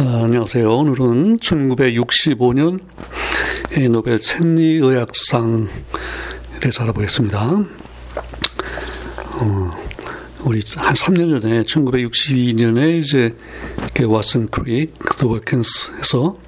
아, 0.00 0.20
안녕하세요. 0.22 0.72
오늘은 0.72 1.38
1965년 1.38 2.78
노벨 3.90 4.20
생리 4.20 4.74
의학상에 4.76 5.64
대해서 6.60 6.84
알아보겠습니다. 6.84 7.42
어, 9.40 9.70
우리 10.44 10.62
한 10.76 10.94
3년 10.94 11.42
전에 11.42 11.64
1962년에 11.64 13.00
이제 13.00 13.34
왓슨 13.94 14.52
크릭, 14.52 14.94
도버켄스에서 15.18 16.38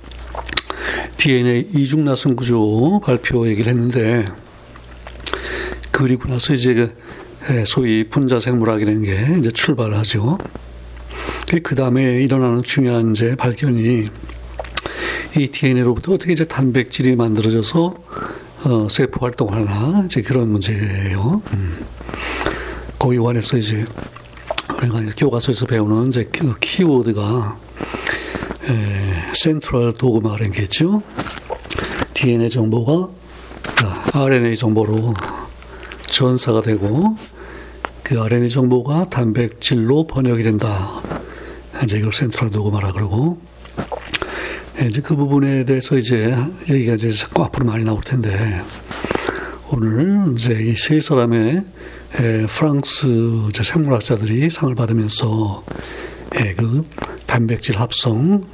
DNA 1.16 1.70
이중 1.74 2.04
나선 2.04 2.36
구조 2.36 3.00
발표 3.02 3.48
얘기를 3.48 3.72
했는데 3.72 4.26
그리고 5.90 6.28
나서 6.28 6.54
이제 6.54 6.94
그 7.42 7.64
소위 7.66 8.08
분자 8.08 8.38
생물학이라는 8.38 9.02
게 9.02 9.38
이제 9.40 9.50
출발을 9.50 9.98
하죠. 9.98 10.38
그 11.58 11.74
다음에 11.74 12.22
일어나는 12.22 12.62
중요한 12.62 13.10
이제 13.10 13.34
발견이 13.34 14.06
이 15.36 15.48
DNA로부터 15.48 16.14
어떻게 16.14 16.32
이제 16.32 16.44
단백질이 16.44 17.16
만들어져서 17.16 17.94
어, 18.64 18.88
세포 18.88 19.24
활동하나 19.24 20.04
이제 20.04 20.22
그런 20.22 20.50
문제예요. 20.50 21.42
음. 21.52 21.84
거기 22.98 23.18
관해서 23.18 23.56
이제 23.56 23.84
우리가 24.78 25.00
이제 25.00 25.12
교과서에서 25.16 25.66
배우는 25.66 26.08
이제 26.08 26.28
그 26.30 26.54
키워드가 26.60 27.58
에, 28.68 29.32
센트럴 29.34 29.94
도그마라는 29.94 30.52
게 30.52 30.62
있죠. 30.62 31.02
DNA 32.14 32.50
정보가 32.50 33.08
RNA 34.12 34.56
정보로 34.56 35.14
전사가 36.06 36.60
되고 36.60 37.16
그 38.02 38.20
RNA 38.20 38.48
정보가 38.50 39.08
단백질로 39.08 40.06
번역이 40.06 40.42
된다. 40.42 41.00
이제 41.84 41.98
이걸 41.98 42.12
센트럴 42.12 42.50
도그마라 42.50 42.92
그러고 42.92 43.40
이제 44.86 45.00
그 45.00 45.16
부분에 45.16 45.64
대해서 45.64 45.96
이제 45.98 46.34
얘기가 46.70 46.94
이제 46.94 47.12
앞으로 47.34 47.66
많이 47.66 47.84
나올 47.84 48.00
텐데 48.02 48.62
오늘 49.70 50.34
이제 50.36 50.52
이 50.54 50.74
세 50.76 51.00
사람의 51.00 51.64
프랑스 52.48 53.06
생물학자들이 53.54 54.50
상을 54.50 54.74
받으면서 54.74 55.64
그 56.56 56.84
단백질 57.26 57.78
합성 57.78 58.46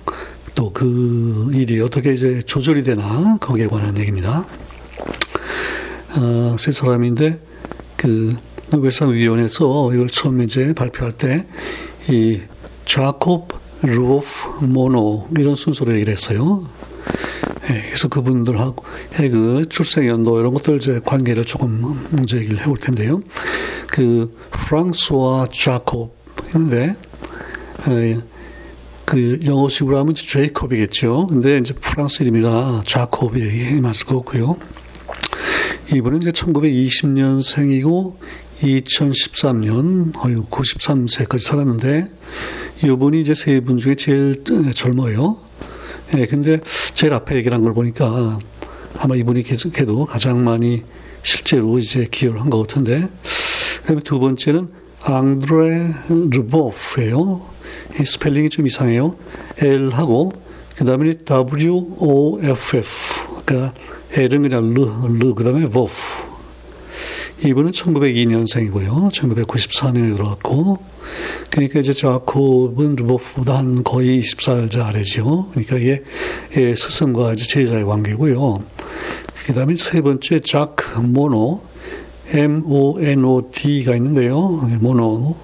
또 0.55 0.72
그 0.72 1.50
일이 1.52 1.80
어떻게 1.80 2.12
이제 2.14 2.40
조절이 2.42 2.83
되나 2.83 3.36
거기에 3.40 3.66
관한 3.66 3.96
얘기입니다. 3.98 4.46
어, 6.18 6.56
세 6.58 6.72
사람인데 6.72 7.40
그 7.96 8.34
노벨상 8.70 9.12
위원회에서 9.12 9.92
이걸 9.94 10.08
처음 10.08 10.42
이제 10.42 10.72
발표할 10.74 11.12
때 11.16 11.46
이 12.08 12.40
자콥 12.87 13.48
루프 13.83 14.65
모노 14.65 15.29
이런 15.37 15.55
순서로 15.56 15.92
얘기를 15.95 16.12
했어요. 16.12 16.67
예, 17.69 17.83
그래서 17.87 18.09
그분들하고 18.09 18.84
그 19.17 19.65
출생 19.69 20.06
연도 20.06 20.39
이런 20.41 20.55
것들 20.55 20.77
이제 20.77 21.01
관계를 21.05 21.45
조금 21.45 22.07
문제 22.11 22.39
얘기를 22.39 22.59
해볼 22.61 22.79
텐데요. 22.79 23.20
그 23.89 24.34
프랑스와 24.51 25.48
자콥 25.53 26.17
있는데 26.55 26.97
예, 27.91 28.19
그 29.05 29.41
영어식으로 29.45 29.98
하면 29.98 30.14
제이콥이겠죠. 30.14 31.27
근데 31.29 31.59
이제 31.59 31.75
프랑스 31.75 32.23
이름이라 32.23 32.83
자콥이 32.87 33.81
맞을 33.81 34.07
것 34.07 34.17
같고요. 34.25 34.57
이분은 35.95 36.23
이제 36.23 36.31
1920년생이고 36.31 38.17
2013년, 38.60 40.14
어유 40.24 40.44
93세까지 40.46 41.38
살았는데 41.40 42.10
이분이 42.84 43.20
이제 43.20 43.34
세 43.34 43.60
분 43.60 43.78
중에 43.78 43.94
제일 43.94 44.42
젊어요. 44.74 45.38
예, 46.16 46.26
근데 46.26 46.60
제일 46.94 47.12
앞에 47.14 47.36
얘기를 47.36 47.54
한 47.54 47.62
걸 47.62 47.74
보니까 47.74 48.38
아마 48.98 49.14
이분이 49.16 49.42
계속해도 49.42 50.06
가장 50.06 50.44
많이 50.44 50.82
실제로 51.22 51.78
이제 51.78 52.06
기여를 52.11 52.40
한 52.40 52.50
것 52.50 52.66
같은데, 52.66 53.08
그 53.83 53.86
다음에 53.89 54.00
두 54.02 54.18
번째는 54.20 54.68
앙드레 55.02 55.89
르보프예요. 56.30 57.40
이 58.00 58.05
스펠링이 58.05 58.50
좀 58.50 58.66
이상해요. 58.66 59.16
L하고, 59.58 60.33
그 60.77 60.84
다음에 60.84 61.14
W-O-F-F. 61.24 63.14
그러니까 63.45 63.74
L은 64.12 64.42
그냥 64.42 64.72
르, 64.74 64.83
르, 65.18 65.34
그 65.34 65.42
다음에 65.45 65.68
보프. 65.68 65.92
이분은 67.45 67.73
1902년생이고요. 67.73 69.13
1994년에 69.13 70.17
들어갔고, 70.17 70.79
그러니까 71.51 71.80
이제 71.80 71.92
자콥은 71.92 72.97
르보프보다 72.97 73.58
한 73.58 73.85
거의 73.85 74.20
20살 74.20 74.80
아래죠. 74.80 75.48
그러니까 75.51 75.77
이게 75.77 76.02
예, 76.57 76.75
스승과 76.75 77.35
이제 77.35 77.45
제자의 77.45 77.85
관계고요. 77.85 78.61
그 79.46 79.55
다음에 79.55 79.77
세 79.77 80.01
번째 80.01 80.41
작 80.41 80.77
모노, 81.02 81.61
M-O-N-O-D가 82.33 83.95
있는데요. 83.96 84.69
모노. 84.80 85.36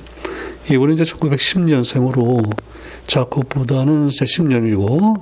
이분은 0.70 0.94
이제 0.94 1.04
1910년생으로 1.04 2.56
자콥보다는 3.06 4.08
이제 4.08 4.24
10년이고, 4.24 5.20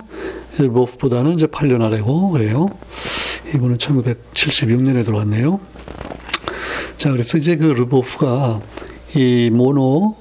르보프보다는 0.59 1.34
이제 1.34 1.47
8년 1.47 1.82
아래고, 1.82 2.30
그래요. 2.30 2.69
이분은 3.54 3.78
1976년에 3.78 5.04
들어왔네요. 5.04 5.60
자, 7.00 7.10
그래서 7.10 7.38
이제 7.38 7.56
그 7.56 7.64
르보프가 7.64 8.60
이 9.16 9.48
모노, 9.50 10.14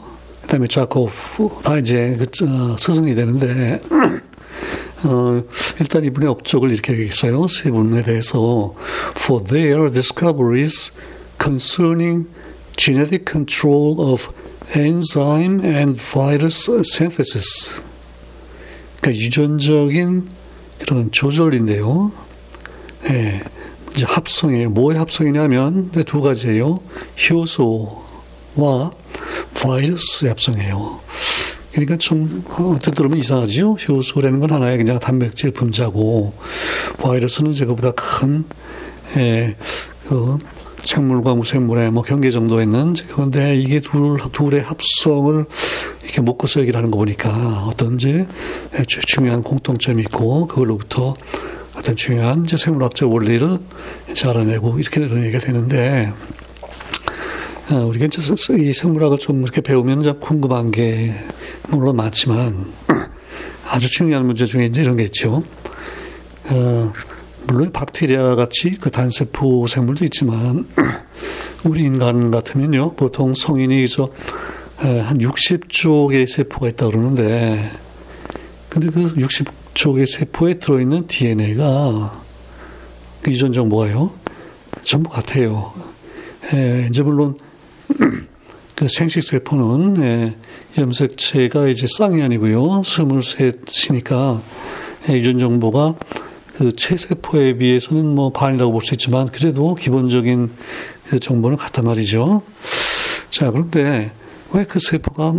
그 0.44 0.48
다음에 0.48 0.66
자코프, 0.66 1.62
다 1.62 1.78
이제 1.78 2.18
그, 2.18 2.46
어, 2.46 2.78
스승이 2.80 3.16
되는데, 3.16 3.82
어, 5.04 5.44
일단 5.82 6.06
이분의 6.06 6.30
업적을 6.30 6.72
이렇게 6.72 6.94
얘기했어요. 6.94 7.48
세 7.50 7.70
분에 7.70 8.02
대해서. 8.04 8.74
For 9.18 9.44
their 9.44 9.92
discoveries 9.92 10.94
concerning 11.38 12.30
genetic 12.78 13.26
control 13.30 14.00
of 14.00 14.30
enzyme 14.74 15.60
and 15.62 16.02
virus 16.02 16.72
synthesis. 16.86 17.84
그러니까 19.02 19.22
유전적인 19.22 20.30
그런 20.80 21.12
조절인데요. 21.12 22.14
예. 23.10 23.42
이제 23.96 24.06
합성이에요. 24.06 24.70
뭐의 24.72 24.98
합성이냐면 24.98 25.92
두 26.06 26.22
가지예요. 26.22 26.80
효소와 27.30 28.92
바이러스의 29.62 30.30
합성이에요. 30.30 31.00
그러니까 31.72 31.98
좀 31.98 32.44
어떻게 32.48 32.92
들으면 32.92 33.20
이상하지요. 33.20 33.74
효소라는 33.74 34.40
건 34.40 34.52
하나의 34.52 34.78
그냥 34.78 35.00
단백질 35.00 35.52
분자고 35.52 36.34
바이러스는 36.98 37.54
제거보다 37.54 37.92
큰 37.92 38.46
예, 39.18 39.56
그 40.08 40.38
생물과 40.84 41.36
무생물의 41.36 41.92
뭐 41.92 42.04
경계 42.04 42.32
정도에 42.32 42.64
있는 42.64 42.94
그런데 43.12 43.56
이게 43.58 43.80
둘 43.82 44.18
둘의 44.32 44.62
합성을 44.62 45.46
이렇게 46.04 46.22
묶어서 46.22 46.62
얘기를 46.62 46.78
하는 46.78 46.90
거 46.90 46.98
보니까 46.98 47.66
어떤지 47.68 48.26
중요한 49.08 49.44
공통점이 49.44 50.02
있고 50.04 50.48
그걸로부터 50.48 51.16
어떤 51.76 51.96
중요한 51.96 52.46
이제 52.46 52.58
생물학적 52.58 53.12
원리를 53.12 53.60
알아내고 54.26 54.80
이렇게 54.80 55.00
되는 55.00 55.24
얘기가 55.24 55.40
되는데 55.40 56.12
어, 57.72 57.86
우리가 57.86 58.06
이제 58.06 58.22
이 58.58 58.74
생물학을 58.74 59.20
좀 59.20 59.44
이렇게 59.44 59.62
배우면 59.62 60.02
좀 60.02 60.20
궁금한 60.20 60.72
게 60.72 61.14
물론 61.68 61.98
많지만 61.98 62.66
아주 63.70 63.90
중요한 63.92 64.26
문제 64.26 64.46
중에 64.46 64.66
이제 64.66 64.82
이런 64.82 64.98
게 64.98 65.04
있죠. 65.04 65.44
어, 66.50 66.94
물론 67.46 67.72
박테리아 67.72 68.36
같이 68.36 68.72
그 68.80 68.90
단세포 68.90 69.68
생물도 69.68 70.04
있지만 70.06 70.68
우리 71.64 71.84
인간 71.84 72.32
같으면요 72.32 72.94
보통 72.94 73.36
성인이 73.36 73.88
저한 73.88 75.20
60조 75.20 76.10
개의 76.10 76.26
세포가 76.26 76.70
있다 76.70 76.88
그러는데 76.88 77.72
근데 78.70 78.90
그 78.90 79.14
60 79.18 79.59
조개 79.74 80.06
세포에 80.06 80.56
들어있는 80.56 81.08
DNA가 81.08 82.22
그 83.22 83.32
유전 83.32 83.54
정보가요 83.54 84.12
전부 84.84 85.10
같아요. 85.10 85.74
예, 86.54 86.88
이제 86.90 87.02
물론 87.04 87.38
그 88.76 88.88
생식 88.88 89.24
세포는 89.24 90.02
예, 90.02 90.36
염색체가 90.82 91.68
이제 91.68 91.86
쌍이 91.98 92.22
아니고요 92.22 92.84
스물셋이니까 92.84 94.42
예, 95.10 95.14
유전 95.16 95.38
정보가 95.40 95.96
그 96.56 96.72
체세포에 96.74 97.54
비해서는 97.58 98.06
뭐 98.06 98.32
반이라고 98.32 98.72
볼 98.72 98.82
수 98.82 98.94
있지만 98.94 99.28
그래도 99.28 99.76
기본적인 99.76 100.52
그 101.08 101.20
정보는 101.20 101.58
같단 101.58 101.86
말이죠. 101.86 102.42
자 103.30 103.52
그런데 103.52 104.12
왜 104.52 104.66
그 104.66 104.80
세포가 104.80 105.34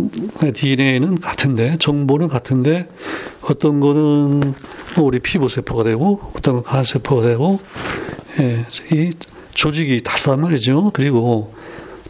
DNA는 0.53 1.19
같은데 1.19 1.75
정보는 1.79 2.27
같은데 2.27 2.87
어떤 3.41 3.79
거는 3.79 4.53
뭐 4.95 5.05
우리 5.05 5.19
피부 5.19 5.49
세포가 5.49 5.83
되고 5.83 6.19
어떤 6.35 6.55
건 6.55 6.63
간 6.63 6.83
세포가 6.83 7.23
되고 7.23 7.59
예, 8.39 8.65
이 8.93 9.11
조직이 9.53 10.01
다르단 10.01 10.39
말이죠. 10.41 10.91
그리고 10.93 11.53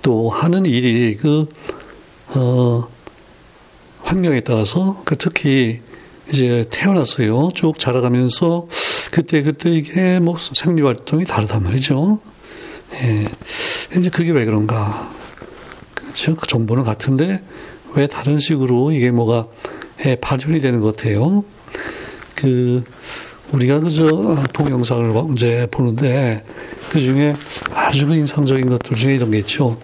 또 0.01 0.29
하는 0.29 0.65
일이 0.65 1.15
그 1.15 1.47
어, 2.37 2.87
환경에 4.03 4.41
따라서 4.41 5.01
그 5.05 5.17
특히 5.17 5.81
이제 6.29 6.65
태어났어요. 6.69 7.49
쭉 7.55 7.77
자라가면서 7.79 8.67
그때 9.11 9.41
그때 9.41 9.71
이게 9.71 10.19
뭐 10.19 10.37
생리 10.39 10.81
활동이 10.81 11.25
다르단 11.25 11.63
말이죠. 11.63 12.19
예. 13.03 13.27
이제 13.97 14.09
그게 14.09 14.31
왜 14.31 14.45
그런가? 14.45 15.11
그 16.13 16.47
정보는 16.47 16.83
같은데 16.83 17.41
왜 17.95 18.07
다른 18.07 18.39
식으로 18.39 18.91
이게 18.91 19.11
뭐가 19.11 19.47
예, 20.05 20.15
발현이 20.15 20.61
되는 20.61 20.79
것 20.79 20.95
같아요. 20.95 21.43
그 22.35 22.83
우리가 23.51 23.79
그저 23.81 24.37
동영상을 24.53 25.13
이제 25.33 25.67
보는데 25.69 26.43
그 26.89 27.01
중에 27.01 27.35
아주 27.73 28.07
그 28.07 28.15
인상적인 28.15 28.69
것들 28.69 28.95
중에 28.95 29.15
이런 29.15 29.31
게 29.31 29.39
있죠. 29.39 29.77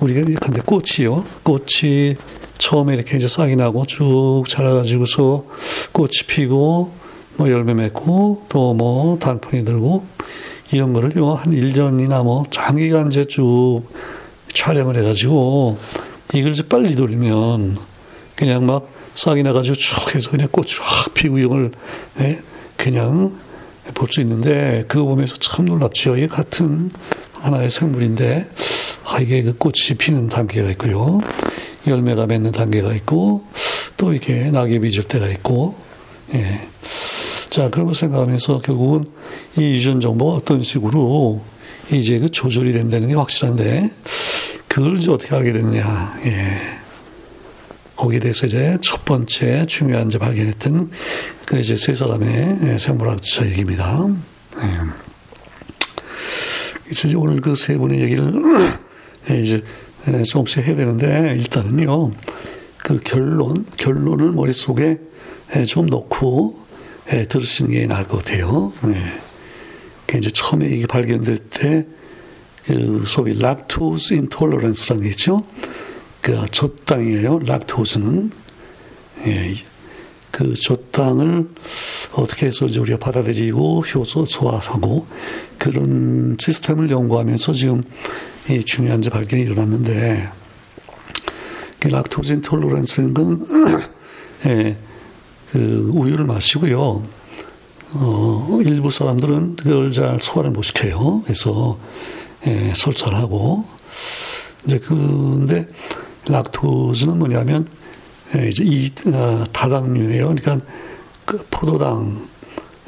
우리가 0.00 0.22
근데 0.40 0.60
꽃이요. 0.60 1.24
꽃이 1.42 2.16
처음에 2.58 2.94
이렇게 2.94 3.16
이제 3.16 3.26
싹이 3.26 3.56
나고 3.56 3.86
쭉 3.86 4.44
자라가지고서 4.46 5.46
꽃이 5.92 6.10
피고 6.26 6.92
뭐 7.36 7.50
열매 7.50 7.74
맺고 7.74 8.46
또 8.48 8.74
뭐 8.74 9.18
단풍이 9.18 9.64
들고 9.64 10.04
이런 10.72 10.92
거를요 10.92 11.34
한 11.34 11.52
1년이나 11.52 12.24
뭐 12.24 12.44
장기간 12.50 13.08
이제 13.08 13.24
쭉 13.24 13.82
촬영을 14.54 14.96
해가지고 14.96 15.78
이걸 16.34 16.52
이제 16.52 16.62
빨리 16.68 16.94
돌리면 16.94 17.78
그냥 18.34 18.66
막 18.66 18.88
싹이 19.14 19.42
나가지고 19.42 19.74
쭉 19.76 20.14
해서 20.14 20.30
그냥 20.30 20.48
꽃이 20.50 20.68
확 20.80 21.14
피고 21.14 21.38
이걸 21.38 21.72
예? 22.20 22.38
그냥 22.76 23.38
볼 23.94 24.08
수 24.10 24.20
있는데 24.20 24.84
그거 24.88 25.04
보면서 25.04 25.36
참 25.36 25.66
놀랍죠. 25.66 26.16
이게 26.16 26.26
같은 26.28 26.90
하나의 27.34 27.70
생물인데 27.70 28.48
아 29.04 29.18
이게 29.18 29.42
그 29.42 29.54
꽃이 29.56 29.98
피는 29.98 30.28
단계가 30.28 30.70
있고요. 30.70 31.20
열매가 31.86 32.26
맺는 32.26 32.52
단계가 32.52 32.94
있고 32.94 33.44
또 33.96 34.12
이렇게 34.12 34.50
낙엽이 34.50 34.90
질 34.92 35.04
때가 35.04 35.28
있고 35.28 35.74
예. 36.34 36.68
자 37.50 37.68
그런 37.68 37.86
걸 37.86 37.94
생각하면서 37.94 38.60
결국은 38.60 39.04
이 39.58 39.62
유전 39.72 40.00
정보가 40.00 40.36
어떤 40.36 40.62
식으로 40.62 41.42
이제 41.90 42.18
그 42.18 42.30
조절이 42.30 42.72
된다는 42.72 43.08
게 43.08 43.14
확실한데 43.14 43.90
그걸 44.72 44.96
이제 44.96 45.10
어떻게 45.10 45.36
알게 45.36 45.52
되느냐 45.52 46.18
예. 46.24 46.56
거기에 47.94 48.20
대해서 48.20 48.46
이제 48.46 48.78
첫 48.80 49.04
번째 49.04 49.66
중요한 49.66 50.06
이제 50.06 50.16
발견했던 50.16 50.90
그 51.46 51.58
이제 51.58 51.76
세 51.76 51.94
사람의 51.94 52.58
예, 52.62 52.78
생물학자 52.78 53.44
얘기입니다. 53.48 54.08
예. 54.62 54.78
이제 56.90 57.12
오늘 57.14 57.42
그 57.42 57.54
세 57.54 57.76
분의 57.76 58.00
얘기를 58.00 58.32
예, 59.30 59.42
이제 59.42 59.62
예, 60.08 60.22
조금씩 60.22 60.64
해야 60.66 60.74
되는데 60.74 61.36
일단은요 61.36 62.12
그 62.78 62.96
결론 63.04 63.66
결론을 63.76 64.32
머릿속에 64.32 65.00
예, 65.54 65.64
좀 65.66 65.84
넣고 65.84 66.58
예, 67.12 67.26
들으시는 67.26 67.72
게 67.72 67.86
나을 67.86 68.04
것 68.04 68.24
같아요. 68.24 68.72
그 70.06 70.16
이제 70.16 70.30
처음에 70.30 70.66
이게 70.66 70.86
발견될 70.86 71.36
때 71.50 71.86
그 72.64 73.04
소위 73.06 73.38
락토스 73.38 74.14
인톨러런스라는 74.14 75.02
게 75.02 75.08
있죠. 75.10 75.44
그 76.20 76.46
젖당이에요. 76.50 77.40
락토스는 77.40 78.30
그 80.30 80.54
젖당을 80.54 81.48
어떻게 82.14 82.46
해서 82.46 82.66
우리가 82.66 82.98
받아들이고 82.98 83.82
효소 83.82 84.24
소화하고 84.24 85.06
그런 85.58 86.36
시스템을 86.40 86.90
연구하면서 86.90 87.52
지금 87.52 87.82
이 88.48 88.64
중요한 88.64 89.00
발견이 89.02 89.42
일어났는데 89.42 90.30
락토젠 91.84 92.40
톨러런스는 92.40 93.14
건 93.14 93.46
예, 94.46 94.76
그 95.50 95.90
우유를 95.94 96.24
마시고요. 96.24 97.02
어, 97.94 98.58
일부 98.64 98.90
사람들은 98.90 99.56
그걸 99.56 99.90
잘 99.90 100.18
소화를 100.20 100.50
못 100.50 100.62
시켜요. 100.62 101.22
그래서 101.24 101.78
예, 102.46 102.72
설사하고 102.74 103.64
이제 104.64 104.78
근데 104.78 105.66
락토즈는 106.26 107.18
뭐냐면 107.18 107.68
예, 108.36 108.48
이제 108.48 108.64
이 108.64 108.90
어, 109.06 109.44
다당류예요. 109.52 110.34
그러니까 110.34 110.58
그 111.24 111.44
포도당 111.50 112.28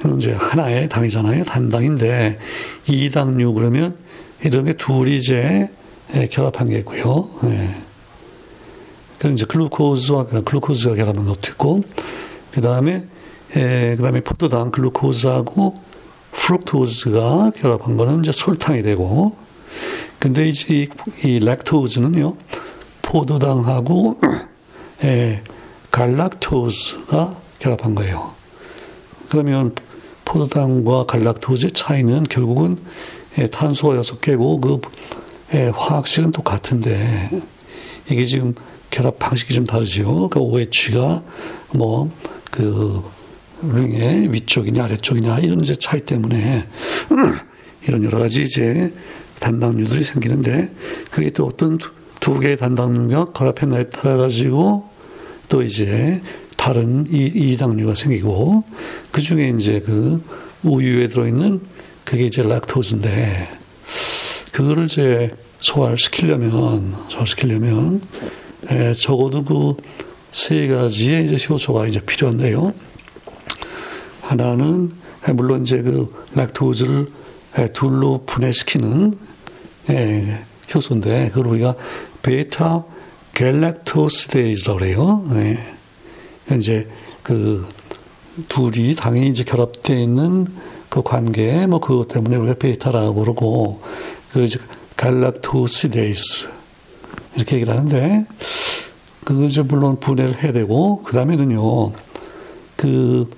은 0.04 0.18
이제 0.18 0.32
하나의 0.32 0.88
당이잖아요. 0.88 1.44
단당인데 1.44 2.38
이당류 2.88 3.54
그러면 3.54 3.96
이런 4.42 4.64
게 4.64 4.74
둘이 4.74 5.16
이제 5.16 5.70
예, 6.14 6.26
결합한 6.26 6.68
게 6.68 6.78
있고요. 6.78 7.30
예. 7.44 7.84
그럼 9.18 9.34
이제 9.34 9.46
글루코즈와 9.46 10.26
글루코즈가 10.26 10.96
결합한 10.96 11.24
것도 11.24 11.50
있고, 11.52 11.82
그 12.52 12.60
다음에, 12.60 13.06
예, 13.56 13.94
그 13.96 14.02
다음에 14.02 14.20
포도당 14.20 14.70
글루코즈하고 14.70 15.80
프룩토즈가 16.32 17.52
결합한 17.56 17.96
거는 17.96 18.20
이제 18.20 18.32
설탕이 18.32 18.82
되고, 18.82 19.34
근데 20.18 20.48
이제 20.48 20.74
이, 20.74 20.88
이 21.24 21.38
렉토즈는요, 21.40 22.36
포도당하고, 23.02 24.18
예, 25.04 25.42
갈락토즈가 25.90 27.36
결합한 27.58 27.94
거예요. 27.94 28.32
그러면 29.28 29.74
포도당과 30.24 31.04
갈락토즈의 31.04 31.72
차이는 31.72 32.24
결국은 32.24 32.78
예, 33.38 33.46
탄소가 33.48 33.96
여섯 33.96 34.20
개고 34.20 34.60
그 34.60 34.80
예, 35.54 35.70
화학식은 35.74 36.32
똑같은데 36.32 37.30
이게 38.10 38.26
지금 38.26 38.54
결합 38.90 39.18
방식이 39.18 39.54
좀 39.54 39.66
다르죠. 39.66 40.28
그 40.30 40.40
OH가 40.40 41.22
뭐 41.74 42.10
그 42.54 43.02
링의 43.62 44.32
위쪽이냐 44.32 44.84
아래쪽이냐 44.84 45.40
이런 45.40 45.60
이제 45.60 45.74
차이 45.74 46.00
때문에 46.00 46.66
이런 47.88 48.04
여러 48.04 48.18
가지 48.18 48.44
이제 48.44 48.92
단당류들이 49.44 50.04
생기는데 50.04 50.72
그게 51.10 51.30
또 51.30 51.46
어떤 51.46 51.78
두 52.20 52.40
개의 52.40 52.56
단당류가 52.56 53.32
결합했나에 53.32 53.90
따라 53.90 54.16
가지고 54.16 54.88
또 55.48 55.62
이제 55.62 56.20
다른 56.56 57.06
이, 57.10 57.26
이당류가 57.34 57.94
생기고 57.94 58.64
그 59.12 59.20
중에 59.20 59.54
이제 59.56 59.80
그 59.80 60.22
우유에 60.62 61.08
들어있는 61.08 61.60
그게 62.04 62.26
이제 62.26 62.42
락토즈인데 62.42 63.48
그거를 64.52 64.86
이제 64.86 65.34
소화를 65.60 65.98
시키려면 65.98 66.94
소화시키려면 67.08 68.00
에, 68.70 68.94
적어도 68.94 69.44
그 69.44 70.04
세 70.34 70.66
가지의 70.66 71.26
이제 71.26 71.38
효소가 71.48 71.86
이제 71.86 72.00
필요한데요. 72.00 72.74
하나는 74.20 74.90
물론 75.34 75.62
이제 75.62 75.80
그 75.80 76.12
lactose를 76.34 77.06
둘로 77.72 78.24
분해시키는 78.26 79.16
에, 79.90 80.44
효소인데 80.74 81.28
그걸 81.28 81.48
우리가 81.48 81.74
beta-galactosidase라고 82.22 84.78
그래요. 84.78 85.24
예. 85.34 86.56
이제 86.56 86.88
그 87.22 87.66
둘이 88.48 88.94
당연히 88.94 89.28
이제 89.28 89.44
결합되어 89.44 89.98
있는 89.98 90.46
그 90.88 91.02
관계, 91.02 91.66
뭐 91.66 91.80
그것 91.80 92.08
때문에 92.08 92.36
우리가 92.36 92.54
베타라고 92.54 93.14
부르고, 93.14 93.80
그 94.32 94.46
galactosidase. 94.96 96.48
이렇게 97.34 97.56
얘기를 97.56 97.76
하는데, 97.76 98.26
그거 99.24 99.44
이제 99.44 99.62
물론 99.62 99.98
분해를 99.98 100.40
해야 100.42 100.52
되고, 100.52 101.02
그 101.02 101.14
다음에는요, 101.14 101.92
그 102.76 103.28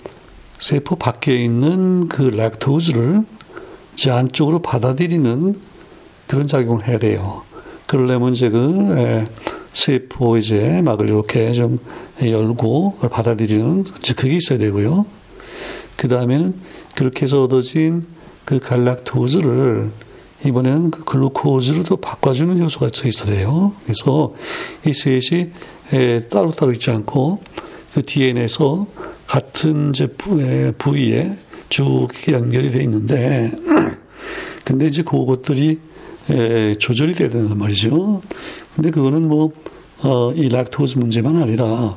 세포 0.59 0.97
밖에 0.97 1.43
있는 1.43 2.09
그 2.09 2.23
락토즈를 2.25 3.25
제 3.95 4.11
안쪽으로 4.11 4.61
받아들이는 4.61 5.59
그런 6.27 6.47
작용을 6.47 6.87
해야 6.87 6.99
돼요. 6.99 7.43
그러려면 7.87 8.33
이제 8.33 8.51
그 8.51 9.25
세포 9.73 10.37
이제 10.37 10.83
막을 10.83 11.09
이렇게 11.09 11.53
좀 11.53 11.79
열고 12.23 12.95
그걸 12.95 13.11
받아들이는 13.11 13.85
그게 14.17 14.37
있어야 14.37 14.59
되고요. 14.59 15.07
그 15.97 16.09
다음에는 16.09 16.55
그렇게 16.95 17.23
해서 17.23 17.45
얻어진 17.45 18.07
그 18.45 18.59
갈락토즈를 18.59 19.91
이번에는 20.45 20.91
그 20.91 21.05
글루코즈로 21.05 21.85
도 21.85 21.97
바꿔주는 21.97 22.61
효소가 22.63 22.91
있어야 23.07 23.35
돼요. 23.35 23.73
그래서 23.85 24.35
이 24.87 24.93
셋이 24.93 25.51
따로따로 26.29 26.73
있지 26.73 26.91
않고 26.91 27.41
그 27.95 28.05
DNA에서 28.05 28.87
같은 29.27 29.91
이제 29.91 30.07
부위에 30.07 31.37
쭉 31.69 32.09
연결이 32.29 32.71
돼 32.71 32.83
있는데, 32.85 33.51
근데 34.65 34.87
이제 34.87 35.03
그것들이 35.03 35.81
조절이 36.79 37.15
돼야 37.15 37.29
된단 37.29 37.57
말이죠. 37.59 38.21
근데 38.75 38.91
그거는 38.91 39.29
뭐, 39.29 39.53
어, 39.99 40.33
이 40.35 40.49
락토즈 40.49 40.99
문제만 40.99 41.37
아니라 41.37 41.97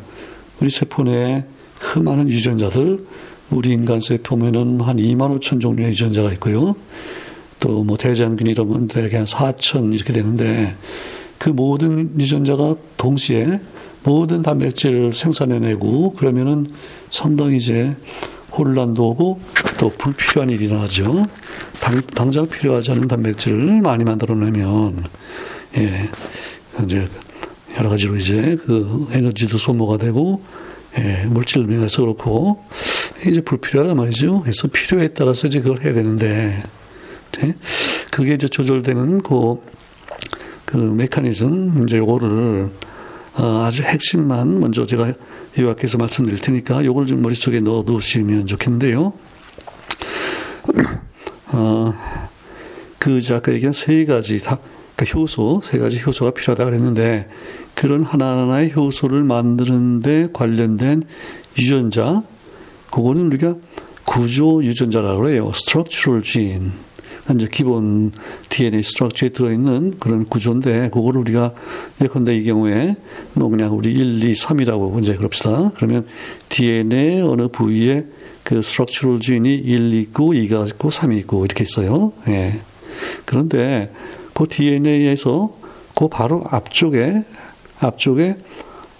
우리 0.59 0.69
세포 0.69 1.03
내에 1.03 1.45
그 1.79 1.99
많은 1.99 2.29
유전자들, 2.29 3.05
우리 3.51 3.71
인간 3.71 4.01
세포면은 4.01 4.81
한 4.81 4.97
2만 4.97 5.39
5천 5.39 5.59
종류의 5.61 5.89
유전자가 5.89 6.31
있고요. 6.33 6.75
또 7.59 7.83
뭐 7.83 7.97
대장균 7.97 8.53
건 8.53 8.87
대개 8.87 9.17
한 9.17 9.25
4천 9.25 9.93
이렇게 9.93 10.13
되는데 10.13 10.75
그 11.37 11.49
모든 11.49 12.19
유전자가 12.19 12.75
동시에 12.97 13.59
모든 14.03 14.41
단백질을 14.41 15.13
생산해내고 15.13 16.13
그러면은 16.13 16.67
상당히 17.09 17.57
이제 17.57 17.95
혼란도 18.57 19.09
오고 19.09 19.39
또 19.77 19.91
불필요한 19.97 20.49
일이 20.49 20.69
나죠. 20.69 21.27
당, 21.79 22.01
당장 22.07 22.47
필요하지 22.47 22.91
않은 22.91 23.07
단백질을 23.07 23.81
많이 23.81 24.03
만들어내면 24.03 25.03
예 25.77 26.09
이제 26.83 27.09
여러 27.77 27.89
가지로 27.89 28.15
이제 28.17 28.57
그 28.65 29.07
에너지도 29.11 29.57
소모가 29.57 29.97
되고 29.97 30.41
예, 30.97 31.25
물질 31.27 31.63
면에서 31.63 32.01
그렇고 32.01 32.63
이제 33.27 33.41
불필요하단 33.41 33.95
말이죠. 33.95 34.41
그래서 34.41 34.67
필요에 34.67 35.09
따라서 35.09 35.47
이제 35.47 35.61
그걸 35.61 35.81
해야 35.81 35.93
되는데 35.93 36.63
예? 37.43 37.55
그게 38.11 38.33
이제 38.33 38.47
조절되는 38.47 39.21
그, 39.21 39.61
그 40.65 40.77
메커니즘 40.77 41.83
이제 41.85 41.97
요거를 41.97 42.69
어, 43.37 43.63
아주 43.65 43.83
핵심만 43.83 44.59
먼저 44.59 44.85
제가 44.85 45.13
요약해서 45.57 45.97
말씀드릴 45.97 46.39
테니까 46.39 46.83
요걸 46.83 47.05
좀 47.05 47.21
머릿속에 47.21 47.59
넣어 47.61 47.83
두시면 47.83 48.47
좋겠는데요. 48.47 49.13
어, 51.51 51.93
그 52.97 53.19
얘기한 53.49 53.73
세 53.73 54.05
가지 54.05 54.39
다 54.39 54.59
그러니까 54.95 55.19
효소 55.19 55.61
세 55.63 55.77
가지 55.77 56.01
효소가 56.05 56.31
필요하다 56.31 56.65
그랬는데 56.65 57.29
그런 57.73 58.03
하나하나의 58.03 58.73
효소를 58.75 59.23
만드는데 59.23 60.29
관련된 60.33 61.03
유전자 61.57 62.21
그거는 62.91 63.27
우리가 63.27 63.55
구조 64.05 64.63
유전자라고 64.63 65.29
해요. 65.29 65.51
structural 65.53 66.23
gene. 66.23 66.71
이제 67.35 67.47
기본 67.51 68.11
DNA 68.49 68.81
스트럭처에 68.81 69.29
들어있는 69.29 69.99
그런 69.99 70.25
구조인데, 70.25 70.89
그거를 70.89 71.21
우리가 71.21 71.53
예컨대 72.01 72.35
이 72.35 72.43
경우에 72.43 72.95
뭐 73.33 73.49
그냥 73.49 73.77
우리 73.77 73.91
1, 73.91 74.23
2, 74.23 74.33
3이라고 74.33 75.01
이제 75.03 75.15
그럽시다. 75.15 75.71
그러면 75.75 76.07
DNA 76.49 77.21
어느 77.21 77.47
부위에 77.49 78.07
그 78.49 78.63
스트럭처럴 78.63 79.19
지인이 79.19 79.53
1 79.53 79.93
있고 79.93 80.33
2가 80.33 80.67
있고 80.69 80.89
3이 80.89 81.19
있고 81.19 81.45
이렇게 81.45 81.63
있어요. 81.63 82.11
예. 82.29 82.59
그런데 83.25 83.93
그 84.33 84.47
DNA에서 84.47 85.55
그 85.95 86.07
바로 86.07 86.41
앞쪽에 86.49 87.23
앞쪽에 87.79 88.37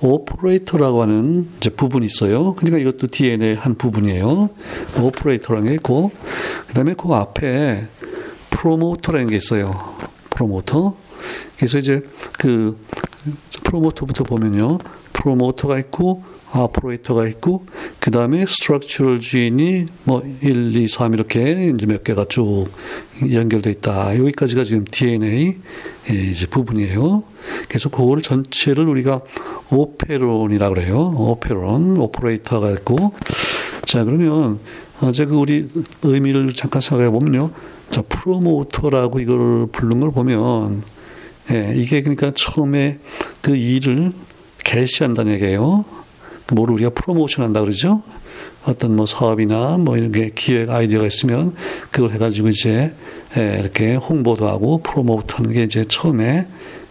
오퍼레이터라고 0.02 1.02
하는 1.02 1.50
이제 1.58 1.72
부분이 1.72 2.06
있어요. 2.06 2.54
그러니까 2.54 2.78
이것도 2.78 3.08
DNA 3.08 3.56
한 3.56 3.74
부분이에요. 3.74 4.52
오퍼레이터라는 5.02 5.70
게 5.70 5.74
있고, 5.78 6.12
그 6.68 6.74
다음에 6.76 6.94
그 6.94 7.10
앞에 7.10 7.88
프로모터라는 8.52 9.30
게 9.30 9.36
있어요. 9.36 9.74
프로모터. 10.30 10.96
그래서 11.58 11.80
이제 11.80 12.02
그 12.38 12.80
프로모터부터 13.64 14.26
보면요. 14.26 14.78
프로모터가 15.14 15.80
있고, 15.80 16.24
operator가 16.52 17.28
있고, 17.28 17.66
그 18.00 18.12
다음에 18.12 18.46
structural 18.46 19.20
gene이 19.20 19.86
뭐 20.04 20.24
1, 20.42 20.76
2, 20.76 20.88
3 20.88 21.14
이렇게 21.14 21.72
이제 21.76 21.86
몇 21.86 22.04
개가 22.04 22.26
쭉 22.30 22.68
연결돼 23.32 23.72
있다. 23.72 24.18
여기까지가 24.18 24.64
지금 24.64 24.86
DNA 24.90 25.58
이제 26.10 26.48
부분이에요. 26.48 27.24
그래서 27.68 27.90
그거를 27.90 28.22
전체를 28.24 28.88
우리가 28.88 29.22
오페론이라고 29.72 30.74
그래요. 30.74 31.14
오페론, 31.18 31.98
오퍼레이터가 31.98 32.72
있고. 32.72 33.14
자, 33.86 34.04
그러면 34.04 34.60
어제 35.02 35.26
그 35.26 35.36
우리 35.36 35.68
의미를 36.04 36.52
잠깐 36.54 36.82
생각해 36.82 37.10
보면요. 37.10 37.52
자, 37.90 38.02
프로모터라고 38.02 39.20
이걸 39.20 39.68
부른 39.72 40.00
걸 40.00 40.12
보면, 40.12 40.84
예, 41.52 41.74
이게 41.76 42.02
그러니까 42.02 42.32
처음에 42.36 43.00
그 43.42 43.56
일을 43.56 44.12
개시한다는 44.64 45.34
얘기예요. 45.34 45.86
뭐를 46.56 46.74
우리가 46.76 46.92
프로모션 46.92 47.46
한다 47.46 47.62
그러죠? 47.62 48.02
어떤 48.66 48.96
뭐 48.96 49.06
사업이나 49.06 49.78
뭐 49.78 49.98
이런 49.98 50.12
게 50.12 50.32
기획 50.36 50.70
아이디어가 50.70 51.08
있으면 51.08 51.56
그걸 51.92 52.12
해가지고 52.12 52.50
이제 52.50 52.94
예, 53.38 53.58
이렇게 53.60 53.96
홍보도 53.96 54.48
하고 54.48 54.80
promote 54.80 55.36
하는 55.36 55.54
게 55.54 55.64
이제 55.64 55.86
처음에 55.88 56.48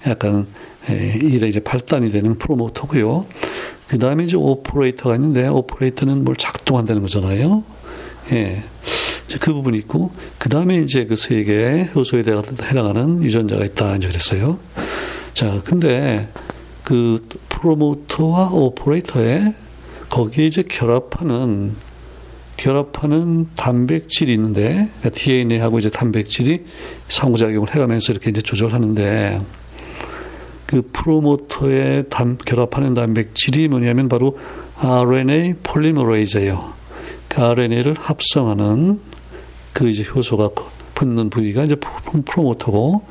약간 0.06 0.46
예, 0.90 1.14
일에 1.22 1.48
이제 1.48 1.60
발단이 1.60 2.10
되는 2.10 2.38
프로모터고요. 2.38 3.24
그 3.88 3.98
다음에 3.98 4.24
이제 4.24 4.36
오퍼레이터가 4.36 5.14
있는데 5.16 5.48
오퍼레이터는 5.48 6.24
뭘 6.24 6.36
작동한다는 6.36 7.02
거잖아요. 7.02 7.64
예. 8.32 8.62
그 9.40 9.52
부분이 9.52 9.76
있고 9.78 10.10
그 10.38 10.48
다음에 10.48 10.76
이제 10.78 11.04
그 11.04 11.16
세 11.16 11.44
개의 11.44 11.90
효소에 11.94 12.20
해당하는 12.20 13.22
유전자가 13.22 13.64
있다 13.64 13.96
이제 13.96 14.08
그랬어요. 14.08 14.58
자, 15.34 15.60
근데 15.64 16.28
그 16.82 17.26
프로모터와 17.58 18.50
오퍼레이터에 18.52 19.52
거기에 20.08 20.46
이제 20.46 20.62
결합하는 20.62 21.74
결합하는 22.56 23.48
단백질이 23.56 24.32
있는데 24.32 24.88
그러니까 24.98 25.10
DNA하고 25.10 25.78
이제 25.78 25.90
단백질이 25.90 26.64
상호작용을 27.08 27.74
해가면서 27.74 28.12
이렇게 28.12 28.30
이제 28.30 28.40
조절하는데 28.40 29.40
그 30.66 30.82
프로모터에 30.92 32.04
단, 32.10 32.36
결합하는 32.36 32.94
단백질이 32.94 33.68
뭐냐면 33.68 34.08
바로 34.08 34.36
RNA 34.76 35.54
폴리머레이즈예요. 35.62 36.72
그 37.28 37.42
RNA를 37.42 37.94
합성하는 37.98 39.00
그 39.72 39.88
이제 39.88 40.04
효소가 40.04 40.50
붙는 40.94 41.30
부위가 41.30 41.64
이제 41.64 41.76
프로모터고 41.76 43.06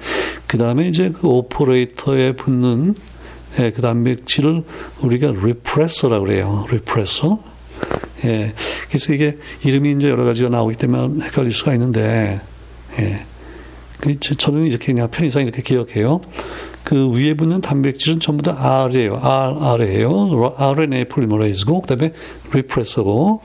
그 0.45 0.57
다음에 0.57 0.87
이제 0.87 1.09
그 1.09 1.27
오퍼레이터에 1.27 2.33
붙는 2.33 2.95
예, 3.59 3.71
그 3.71 3.81
단백질을 3.81 4.63
우리가 5.01 5.31
repressor라고 5.31 6.25
그래요. 6.25 6.65
repressor. 6.71 7.39
예. 8.25 8.53
그래서 8.87 9.13
이게 9.13 9.37
이름이 9.63 9.93
이제 9.93 10.09
여러 10.09 10.23
가지가 10.23 10.49
나오기 10.49 10.75
때문에 10.75 11.25
헷갈릴 11.25 11.51
수가 11.51 11.73
있는데, 11.73 12.41
예. 12.99 13.25
그 13.99 14.19
저는 14.19 14.63
이렇게 14.63 14.93
그냥 14.93 15.09
편의상 15.09 15.43
이렇게 15.43 15.61
기억해요. 15.61 16.21
그 16.83 17.09
위에 17.11 17.33
붙는 17.33 17.61
단백질은 17.61 18.19
전부 18.19 18.43
다 18.43 18.83
R이에요. 18.83 19.19
R, 19.21 19.57
R이에요. 19.59 20.55
RNA 20.57 21.05
polymerase고, 21.05 21.81
그 21.81 21.87
다음에 21.87 22.13
repressor고, 22.53 23.41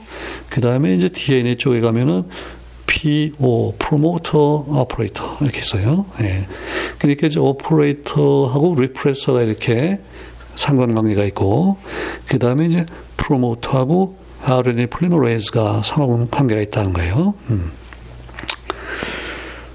그 0.49 0.61
다음에 0.61 0.95
이제 0.95 1.09
DNA 1.09 1.57
쪽에 1.57 1.81
가면은 1.81 2.23
PO, 2.93 3.73
프로모터 3.79 4.65
오퍼레이터 4.67 5.37
이렇게 5.41 5.59
있어요. 5.59 6.05
예. 6.21 6.47
그러니까 6.99 7.25
이제 7.25 7.39
오퍼레이터하고 7.39 8.75
repressor가 8.79 9.41
이렇게 9.41 9.99
상관관계가 10.55 11.23
있고, 11.25 11.77
그 12.27 12.37
다음에 12.37 12.67
이제 12.67 12.85
프로모터하고 13.17 14.19
RNA 14.43 14.87
polymerase가 14.87 15.81
상관관계가 15.83 16.61
있다는 16.61 16.93
거예요. 16.93 17.33
음. 17.49 17.71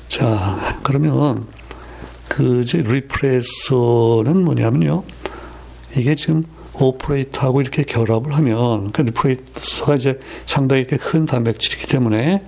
자, 0.06 0.78
그러면 0.84 1.48
그 2.28 2.60
이제 2.60 2.78
repressor는 2.78 4.44
뭐냐면요. 4.44 5.02
이게 5.96 6.14
지금 6.14 6.44
오퍼레이터하고 6.74 7.62
이렇게 7.62 7.82
결합을 7.82 8.36
하면, 8.36 8.92
그 8.92 9.02
repressor가 9.02 9.96
이제 9.96 10.20
상당히 10.46 10.82
이렇게 10.82 10.96
큰 10.96 11.26
단백질이기 11.26 11.88
때문에 11.88 12.44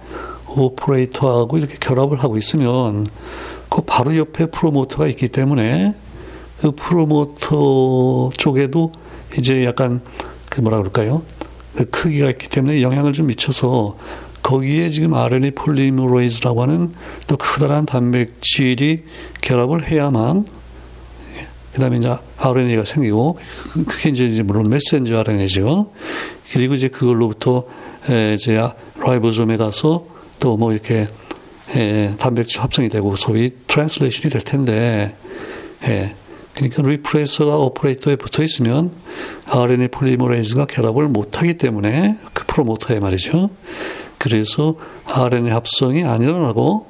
오퍼레이터하고 0.57 1.59
이렇게 1.59 1.77
결합을 1.79 2.23
하고 2.23 2.37
있으면 2.37 3.07
그 3.69 3.83
바로 3.83 4.17
옆에 4.17 4.47
프로모터가 4.47 5.07
있기 5.09 5.29
때문에 5.29 5.95
그 6.61 6.73
프로모터 6.73 8.31
쪽에도 8.37 8.93
이제 9.39 9.65
약간 9.65 10.01
그 10.49 10.61
뭐라 10.61 10.79
그럴까요? 10.79 11.23
그 11.75 11.85
크기가 11.87 12.29
있기 12.31 12.49
때문에 12.49 12.83
영향을 12.83 13.13
좀 13.13 13.29
미쳐서 13.29 13.97
거기에 14.43 14.89
지금 14.89 15.15
RNA 15.15 15.53
polymerase라고 15.53 16.63
하는 16.63 16.93
또 17.27 17.37
커다란 17.37 17.87
단백질이 17.87 19.05
결합을 19.41 19.87
해야만 19.87 20.47
그다음에 21.75 21.99
이제 21.99 22.17
RNA가 22.39 22.85
생기고 22.85 23.39
그게 23.87 24.09
이제 24.09 24.43
물론 24.43 24.69
messenger 24.69 25.19
RNA죠. 25.19 25.93
그리고 26.53 26.75
이제 26.75 26.89
그걸로부터 26.89 27.65
이제 28.35 28.61
ribosome에 28.99 29.57
가서 29.57 30.07
또 30.41 30.57
뭐 30.57 30.73
이렇게 30.73 31.07
단백질 32.19 32.61
합성이 32.61 32.89
되고 32.89 33.15
소위 33.15 33.51
translation이 33.69 34.33
될 34.33 34.43
텐데 34.43 35.15
예. 35.87 36.15
그러니까 36.55 36.83
repressor가 36.83 37.57
오퍼레이터에 37.57 38.17
붙어 38.17 38.43
있으면 38.43 38.91
RNA 39.47 39.89
polymerase가 39.89 40.67
결합을 40.67 41.07
못하기 41.09 41.55
때문에 41.55 42.17
그 42.35 42.45
프로모터에 42.47 42.99
말이죠. 42.99 43.51
그래서 44.19 44.75
RNA 45.07 45.53
합성이 45.53 46.05
안 46.05 46.23
일어나고 46.23 46.87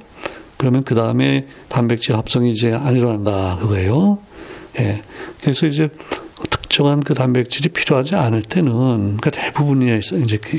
그러면 0.57 0.83
그 0.83 0.95
다음에 0.95 1.47
단백질 1.69 2.16
합성이 2.16 2.50
이제 2.50 2.73
안 2.73 2.97
일어난다 2.97 3.59
그거예요. 3.61 4.19
예. 4.80 5.02
그래서 5.42 5.66
이제 5.66 5.90
특정한 6.49 7.00
그 7.00 7.14
단백질이 7.14 7.69
필요하지 7.69 8.14
않을 8.14 8.42
때는 8.42 8.73
그러니까 9.19 9.30
대부분이 9.30 9.99
이제 9.99 10.38
그 10.38 10.59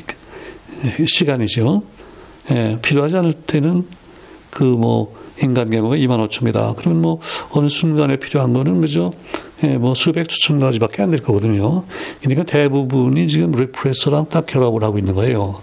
시간이죠. 1.08 1.84
예. 2.50 2.80
필요하지 2.82 3.18
않을 3.18 3.34
때는 3.34 3.86
그 4.50 4.64
뭐 4.64 5.16
인간 5.42 5.70
경우가 5.70 5.96
2만 5.96 6.28
5천이다. 6.30 6.76
그러면 6.76 7.02
뭐 7.02 7.20
어느 7.52 7.68
순간에 7.68 8.18
필요한 8.18 8.54
거는 8.54 8.82
그죠? 8.82 9.12
예, 9.64 9.78
뭐 9.78 9.96
수백 9.96 10.30
수천 10.30 10.60
가지밖에 10.60 11.02
안 11.02 11.12
될 11.12 11.22
거거든요. 11.22 11.84
그러니까 12.22 12.44
대부분이 12.44 13.28
지금 13.28 13.52
리프레서랑 13.52 14.28
딱 14.30 14.46
결합을 14.46 14.84
하고 14.84 14.98
있는 15.00 15.16
거예요. 15.16 15.62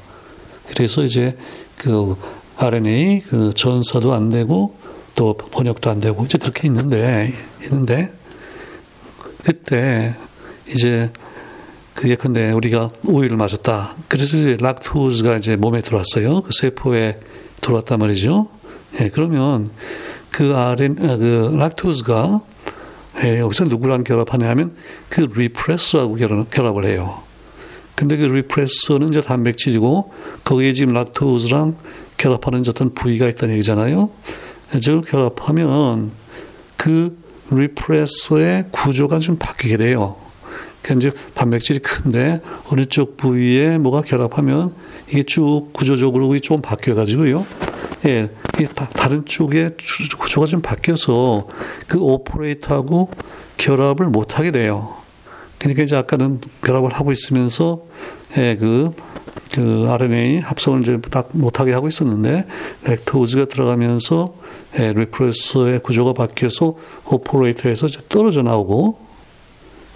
그래서 0.66 1.04
이제 1.04 1.37
그 1.76 2.16
RNA 2.56 3.20
그 3.28 3.50
전사도 3.54 4.12
안 4.12 4.30
되고 4.30 4.75
또 5.14 5.35
번역도 5.35 5.90
안 5.90 6.00
되고 6.00 6.25
이제 6.25 6.38
그렇게 6.38 6.66
있는데 6.66 7.32
있는데 7.64 8.12
그때 9.44 10.14
이제 10.68 11.11
그 11.99 12.09
예컨대 12.09 12.52
우리가 12.52 12.90
우유를 13.02 13.37
마셨다. 13.37 13.97
그래서 14.07 14.37
이제 14.37 14.57
락토즈가 14.61 15.37
이제 15.38 15.57
몸에 15.57 15.81
들어왔어요. 15.81 16.43
그 16.43 16.50
세포에 16.52 17.19
들어왔단 17.61 17.99
말이죠. 17.99 18.49
예, 19.00 19.09
그러면 19.09 19.69
그 20.31 20.55
RN 20.55 20.97
아, 21.00 21.17
그 21.17 21.57
락토즈가 21.59 22.40
예, 23.25 23.40
여기서 23.40 23.64
누구랑 23.64 24.05
결합하냐 24.05 24.49
하면 24.50 24.76
그 25.09 25.23
리프레서하고 25.23 26.14
결합, 26.14 26.49
결합을 26.50 26.85
해요. 26.85 27.21
근데 27.97 28.17
그 28.17 28.26
리프레서는 28.26 29.09
이제 29.09 29.21
단백질이고 29.21 30.12
거기에 30.45 30.75
지금 30.75 30.95
락토즈랑 30.95 31.78
결합하는 32.17 32.62
어떤 32.69 32.95
부위가 32.95 33.26
있다는 33.26 33.55
얘기잖아요. 33.55 34.09
저걸 34.81 35.00
결합하면 35.00 36.12
그 36.76 37.19
리프레서의 37.50 38.67
구조가 38.71 39.19
좀 39.19 39.37
바뀌게 39.37 39.78
돼요. 39.78 40.27
그러니까 40.88 40.95
이제 40.95 41.11
단백질이 41.35 41.80
큰데 41.80 42.40
어느 42.71 42.87
쪽 42.87 43.18
부위에 43.18 43.76
뭐가 43.76 44.00
결합하면 44.00 44.73
이게 45.09 45.23
쭉 45.23 45.68
구조적으로 45.75 46.38
좀 46.40 46.62
바뀌어가지고요. 46.62 47.45
예, 48.07 48.30
이게 48.54 48.66
다 48.68 49.09
른 49.09 49.25
쪽에 49.25 49.71
구조가 50.18 50.47
좀 50.47 50.61
바뀌어서 50.61 51.47
그 51.87 51.99
오퍼레이터하고 51.99 53.11
결합을 53.57 54.07
못하게 54.07 54.50
돼요. 54.50 54.97
그러니까 55.59 55.83
이제 55.83 55.97
아까는 55.97 56.40
결합을 56.62 56.92
하고 56.92 57.12
있으면서 57.12 57.83
예, 58.37 58.57
그, 58.57 58.90
그 59.54 59.87
RNA 59.88 60.40
합성을 60.40 60.80
이제 60.83 60.99
딱 61.11 61.30
못하게 61.33 61.73
하고 61.73 61.88
있었는데 61.88 62.45
lactose가 62.85 63.47
들어가면서 63.47 64.35
예, 64.78 64.92
repressor의 64.93 65.81
구조가 65.80 66.12
바뀌어서 66.12 66.76
오퍼레이터에서 67.07 67.87
이제 67.88 68.00
떨어져 68.09 68.42
나오고 68.42 69.08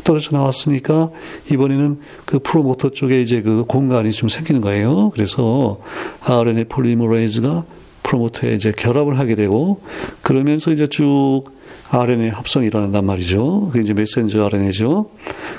떨어져 0.04 0.36
나왔으니까 0.36 1.10
이번에는 1.52 2.00
그 2.24 2.38
프로모터 2.38 2.90
쪽에 2.90 3.20
이제 3.20 3.42
그 3.42 3.64
공간이 3.64 4.10
좀 4.12 4.28
생기는 4.28 4.60
거예요. 4.60 5.10
그래서 5.10 5.80
RNA 6.22 6.64
polymerase가 6.64 7.64
프로모터에 8.02 8.54
이제 8.54 8.72
결합을 8.72 9.18
하게 9.18 9.34
되고 9.34 9.80
그러면서 10.22 10.72
이제 10.72 10.86
쭉 10.86 11.44
RNA 11.90 12.28
합성이 12.28 12.66
일어난단 12.66 13.04
말이죠. 13.04 13.68
그게 13.68 13.80
이제 13.80 13.92
messenger 13.92 14.44
RNA죠. 14.46 15.10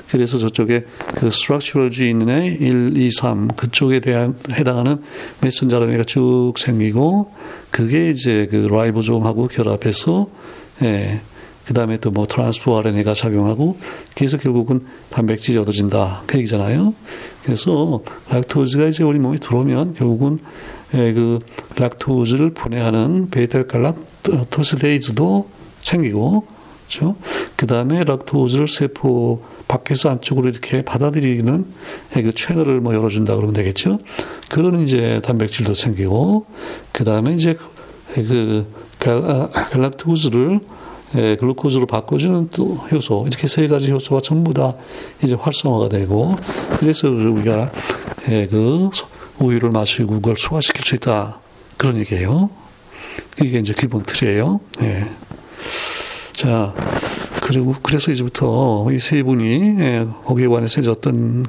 그래서 0.10 0.38
저쪽에 0.38 0.86
그 1.16 1.32
structural 1.32 1.92
gene의 1.92 2.58
1, 2.60 2.98
2, 2.98 3.12
3 3.12 3.50
그쪽에 3.50 4.00
대한 4.00 4.36
해당하는 4.52 4.98
messenger 5.42 5.78
RNA가 5.78 6.04
쭉 6.06 6.54
생기고 6.58 7.32
그게 7.70 8.10
이제 8.10 8.48
그 8.50 8.68
ribosome하고 8.68 9.48
결합해서 9.48 10.28
예. 10.84 11.22
그 11.66 11.74
다음에 11.74 11.98
또 11.98 12.12
뭐 12.14 12.28
transfer 12.28 12.78
RNA가 12.78 13.14
작용하고 13.14 13.78
그래서 14.16 14.38
결국은 14.38 14.86
단백질이 15.10 15.58
얻어진다. 15.58 16.24
그 16.28 16.38
얘기잖아요. 16.38 16.94
그래서 17.44 18.04
lactose가 18.30 18.86
이제 18.86 19.04
우리 19.04 19.20
몸에 19.20 19.40
들어오면 19.40 19.96
결국은 19.96 20.40
예, 20.94 21.12
그 21.12 21.40
락토즈를 21.76 22.52
분해하는 22.54 23.30
베타 23.32 23.64
갈락토스데이즈도 23.64 25.50
생기고 25.82 26.46
그렇죠? 26.88 27.16
그 27.56 27.66
다음에 27.66 28.04
락토즈를 28.04 28.68
세포 28.68 29.44
밖에서 29.68 30.10
안쪽으로 30.10 30.50
이렇게 30.50 30.84
받아들이는 30.84 31.66
예, 32.16 32.22
그 32.22 32.36
채널을 32.36 32.80
뭐 32.80 32.94
열어준다 32.94 33.36
그러면 33.36 33.54
되겠죠. 33.54 34.00
그런 34.50 34.82
이제 34.82 35.20
단백질도 35.24 35.74
생기고 35.74 36.46
그 36.92 37.04
다음에 37.04 37.34
이제 37.34 37.58
그 38.14 38.68
갈락토즈를 39.00 40.60
예, 41.16 41.36
글루코즈로 41.36 41.86
바꿔주는 41.86 42.50
또 42.52 42.76
효소 42.92 43.26
이렇게 43.28 43.48
세 43.48 43.68
가지 43.68 43.92
효소가 43.92 44.22
전부 44.22 44.54
다 44.54 44.74
이제 45.24 45.36
활성화가 45.36 45.90
되고 45.90 46.36
그래서 46.80 47.10
우리가 47.10 47.72
예, 48.30 48.48
그 48.48 48.90
우유를 49.40 49.70
마시고 49.70 50.16
그걸 50.16 50.36
소화시킬 50.38 50.84
수 50.86 50.96
있다 50.96 51.40
그런 51.78 51.98
얘기예요. 51.98 52.50
이게 53.42 53.60
이제 53.60 53.74
기본 53.78 54.04
틀이에요. 54.04 54.60
예. 54.82 55.06
자 56.34 56.74
그리고 57.42 57.76
그래서 57.84 58.12
이제부터 58.12 58.88
이 58.92 59.00
세 59.00 59.22
분이 59.22 59.76
예, 59.80 60.08
거기에 60.26 60.48
관해서 60.48 60.82
이제 60.82 60.90
어떤 60.90 61.46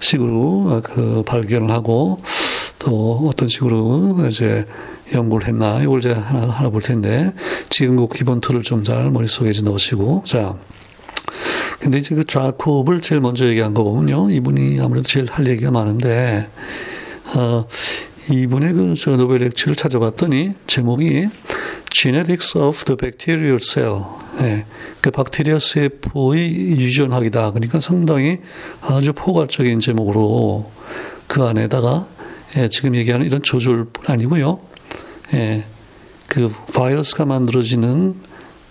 식으로 0.00 0.80
그 0.84 1.22
발견을 1.26 1.70
하고 1.70 2.18
또 2.86 3.26
어떤 3.28 3.48
식으로 3.48 4.16
이제 4.28 4.64
연구를 5.12 5.48
했나? 5.48 5.82
이걸 5.82 6.00
제가 6.00 6.20
하나 6.20 6.48
하나 6.48 6.70
볼 6.70 6.80
텐데. 6.80 7.32
지금 7.68 7.96
그 7.96 8.06
기본 8.14 8.40
틀을 8.40 8.62
좀 8.62 8.84
잘 8.84 9.10
머릿속에 9.10 9.50
이제 9.50 9.62
넣으시고. 9.62 10.22
자. 10.24 10.56
근데 11.80 11.98
이제 11.98 12.14
그 12.14 12.24
좌콥을 12.24 13.00
제일 13.00 13.20
먼저 13.20 13.46
얘기한 13.48 13.74
거 13.74 13.82
보면요. 13.82 14.30
이분이 14.30 14.80
아무래도 14.80 15.08
제일 15.08 15.26
할 15.28 15.48
얘기가 15.48 15.72
많은데 15.72 16.48
어 17.34 17.66
이분의 18.30 18.72
그저 18.72 19.16
노벨 19.16 19.40
렉처를 19.40 19.74
찾아봤더니 19.74 20.52
제목이 20.68 21.28
Genetics 21.90 22.56
of 22.56 22.84
the 22.84 22.96
Bacterial 22.96 23.58
Cell. 23.60 24.02
예, 24.42 24.64
그 25.00 25.10
박테리아 25.10 25.58
세포의 25.58 26.78
유전학이다. 26.78 27.50
그러니까 27.50 27.80
상당히 27.80 28.38
아주 28.80 29.12
포괄적인 29.12 29.80
제목으로 29.80 30.70
그 31.26 31.42
안에다가 31.42 32.06
예, 32.56 32.68
지금 32.68 32.94
얘기하는 32.94 33.26
이런 33.26 33.42
조절뿐 33.42 34.06
아니고요. 34.06 34.60
예, 35.34 35.64
그 36.26 36.48
바이러스가 36.72 37.24
만들어지는 37.24 38.14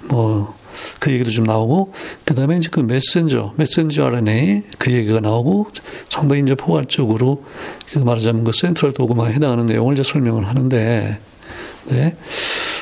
뭐 0.10 0.66
그 1.00 1.12
얘기도 1.12 1.30
좀 1.30 1.46
나오고 1.46 1.94
그 2.24 2.36
다음에 2.36 2.58
이제 2.58 2.70
그 2.72 2.80
메신저 2.80 3.54
메신저 3.56 4.06
RNA 4.06 4.64
그 4.78 4.92
얘기가 4.92 5.20
나오고 5.20 5.68
상당히 6.10 6.42
이제 6.42 6.56
포괄적으로 6.56 7.44
그 7.92 8.00
말하자면 8.00 8.44
그 8.44 8.52
센트럴 8.54 8.94
도구마에 8.94 9.34
해당하는 9.34 9.66
내용을 9.66 9.94
이제 9.94 10.04
설명을 10.04 10.48
하는데 10.48 11.20
네. 11.86 12.18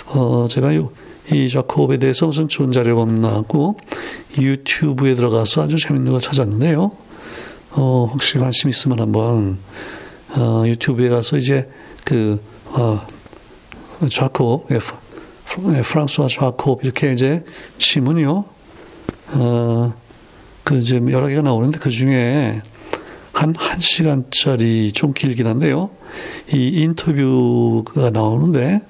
어 0.07 0.47
제가 0.49 0.75
요, 0.75 0.91
이 1.31 1.49
자콥에 1.49 1.97
대해서 1.97 2.27
무슨 2.27 2.47
좋은 2.47 2.71
자료가 2.71 3.01
없나 3.01 3.29
하고 3.29 3.77
유튜브에 4.37 5.15
들어가서 5.15 5.63
아주 5.63 5.77
재밌는 5.77 6.11
걸 6.11 6.21
찾았는데요. 6.21 6.91
어 7.71 8.09
혹시 8.11 8.37
관심 8.37 8.69
있으면 8.69 8.99
한번 8.99 9.57
어 10.37 10.63
유튜브에 10.65 11.09
가서 11.09 11.37
이제 11.37 11.69
그 12.05 12.41
어, 12.65 13.05
좌콥, 14.09 14.67
예, 14.71 14.79
예, 15.77 15.81
프랑스와 15.81 16.27
좌콥 16.27 16.83
이렇게 16.83 17.13
이제 17.13 17.43
치면요, 17.77 18.45
어, 19.35 19.93
그 20.63 20.77
이제 20.79 20.99
여러 21.11 21.27
개가 21.27 21.41
나오는데 21.41 21.77
그 21.79 21.89
중에 21.91 22.61
한, 23.31 23.53
한 23.57 23.79
시간짜리 23.79 24.91
좀 24.91 25.13
길긴 25.13 25.47
한데요. 25.47 25.91
이 26.51 26.81
인터뷰가 26.81 28.09
나오는데 28.09 28.81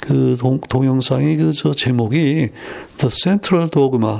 그 0.00 0.36
동, 0.38 0.60
동영상이 0.60 1.36
그 1.36 1.52
저 1.52 1.72
제목이 1.72 2.50
The 2.98 3.10
Central 3.10 3.70
Dogma, 3.70 4.18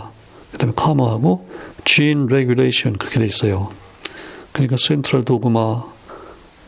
그 0.52 0.58
다음에 0.58 0.72
카머하고 0.74 1.46
Gene 1.84 2.24
Regulation 2.24 2.98
그렇게 2.98 3.20
돼 3.20 3.26
있어요. 3.26 3.70
그러니까 4.52 4.76
센트럴 4.78 5.24
도그마 5.24 5.82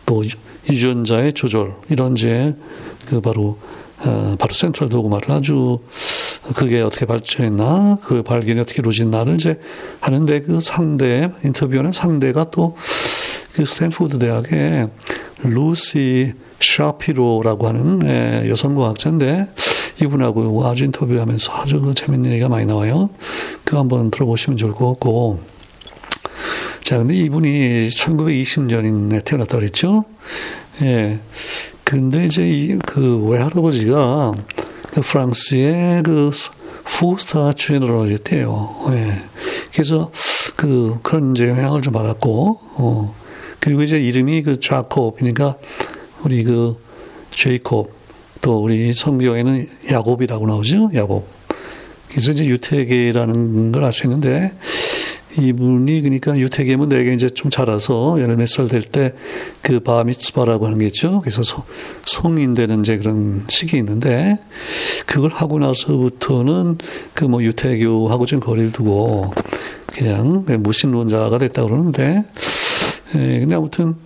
또 0.07 0.25
유전자의 0.71 1.35
조절 1.35 1.75
이런 1.91 2.15
이제 2.15 2.55
그 3.07 3.21
바로 3.21 3.59
어, 4.05 4.37
바로 4.39 4.53
central 4.53 4.89
dogma를 4.89 5.31
아주 5.33 5.81
그게 6.55 6.81
어떻게 6.81 7.07
발전했나 7.07 7.99
그 8.03 8.23
발견이 8.23 8.61
어떻게 8.61 8.81
이루어졌나를 8.81 9.35
이제 9.35 9.61
하는데 10.01 10.41
그 10.41 10.61
상대 10.61 11.31
인터뷰하는 11.45 11.93
상대가 11.93 12.51
또 12.51 12.77
그 13.57 13.65
스탠포드 13.65 14.19
대학의 14.19 14.91
루시 15.43 16.35
샤피로라고 16.61 17.69
하는 17.69 18.03
예, 18.07 18.51
여성과학자인데 18.51 19.49
이분하고 20.03 20.67
아주 20.67 20.85
인터뷰하면서 20.85 21.53
아주 21.55 21.81
그 21.81 21.95
재밌는 21.95 22.33
얘기가 22.33 22.51
많이 22.51 22.67
나와요. 22.67 23.09
그거 23.65 23.79
한번 23.79 24.11
들어보시면 24.11 24.59
좋을 24.59 24.73
것 24.73 24.89
같고 24.91 25.41
자, 26.83 26.99
근데 26.99 27.15
이분이 27.15 27.89
1920년에 27.89 29.25
태어났다 29.25 29.59
그랬죠? 29.59 30.05
예. 30.83 31.19
근데 31.85 32.27
이제 32.27 32.49
이, 32.49 32.79
그 32.87 33.19
외할아버지가 33.27 34.35
그 34.93 35.01
프랑스의 35.01 36.03
그 36.03 36.31
포스타 36.99 37.53
제너럴이었대요. 37.53 38.77
예. 38.91 39.23
그래서 39.73 40.11
그 40.57 40.99
그런 41.03 41.33
이제 41.35 41.49
영향을 41.49 41.83
좀 41.83 41.93
받았고, 41.93 42.61
어. 42.77 43.15
그리고 43.61 43.83
이제 43.83 43.99
이름이 43.99 44.43
그 44.43 44.61
자콥이니까 44.61 45.57
우리 46.25 46.45
그 46.45 46.77
제이콥 47.31 47.93
또 48.41 48.63
우리 48.63 48.95
성경에는 48.95 49.69
야곱이라고 49.91 50.47
나오죠. 50.47 50.91
야곱. 50.95 51.27
그래서 52.09 52.33
이제 52.33 52.47
유태계라는 52.47 53.73
걸 53.73 53.85
알 53.85 53.93
수 53.93 54.07
있는데 54.07 54.53
이분이 55.39 56.01
그러니까 56.03 56.37
유태계면 56.39 56.89
내게 56.89 57.13
이제 57.15 57.29
좀 57.29 57.51
자라서 57.51 58.21
열몇 58.21 58.49
살 58.49 58.69
될 58.69 58.83
때 58.91 59.13
그 59.63 59.81
바미츠바라고 59.81 60.67
하는 60.67 60.79
게 60.79 60.87
있죠. 60.87 61.21
그래서 61.23 61.43
성인 62.05 62.55
되는 62.55 62.81
이제 62.81 62.97
그런 62.99 63.45
시기 63.49 63.77
있는데 63.79 64.39
그걸 65.07 65.31
하고 65.33 65.59
나서부터는 65.59 66.79
그 67.15 67.25
뭐 67.25 67.43
유태교하고 67.43 68.27
좀 68.27 68.39
거리를 68.41 68.71
두고 68.73 69.33
그냥 69.87 70.45
무신론자가 70.47 71.39
됐다 71.39 71.65
그러는데 71.65 72.25
예, 73.17 73.41
근데 73.41 73.55
아무튼 73.55 73.97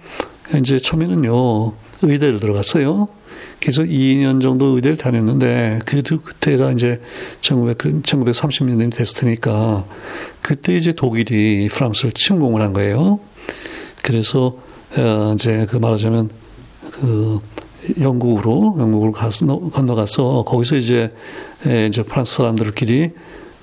이제 0.58 0.78
처음에는요 0.78 1.72
의대를 2.02 2.40
들어갔어요. 2.40 3.08
그래서 3.60 3.82
2년 3.82 4.40
정도 4.40 4.76
의대를 4.76 4.96
다녔는데 4.96 5.80
그래도 5.84 6.20
그때가 6.20 6.72
이제 6.72 7.00
1900, 7.42 7.78
1930년대이 8.02 8.94
됐을 8.94 9.20
테니까 9.20 9.84
그때 10.40 10.76
이제 10.76 10.92
독일이 10.92 11.68
프랑스를 11.70 12.12
침공을 12.12 12.62
한 12.62 12.72
거예요. 12.72 13.20
그래서 14.02 14.56
어 14.96 15.34
이제 15.34 15.66
그 15.68 15.76
말하자면 15.76 16.30
그 16.90 17.38
영국으로 18.00 18.76
영국으로 18.78 19.12
가서 19.12 19.46
건너가서 19.46 20.44
거기서 20.46 20.76
이제 20.76 21.14
이제 21.88 22.02
프랑스 22.02 22.36
사람들끼리 22.36 23.10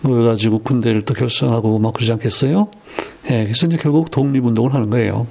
모여가지고 0.01 0.59
군대를 0.59 1.01
또 1.01 1.15
결성하고 1.15 1.79
막 1.79 1.93
그러지 1.93 2.11
않겠어요? 2.13 2.67
예, 3.31 3.43
그래서 3.43 3.65
이제 3.65 3.77
결국 3.77 4.11
독립운동을 4.11 4.73
하는 4.73 4.89
거예요. 4.89 5.27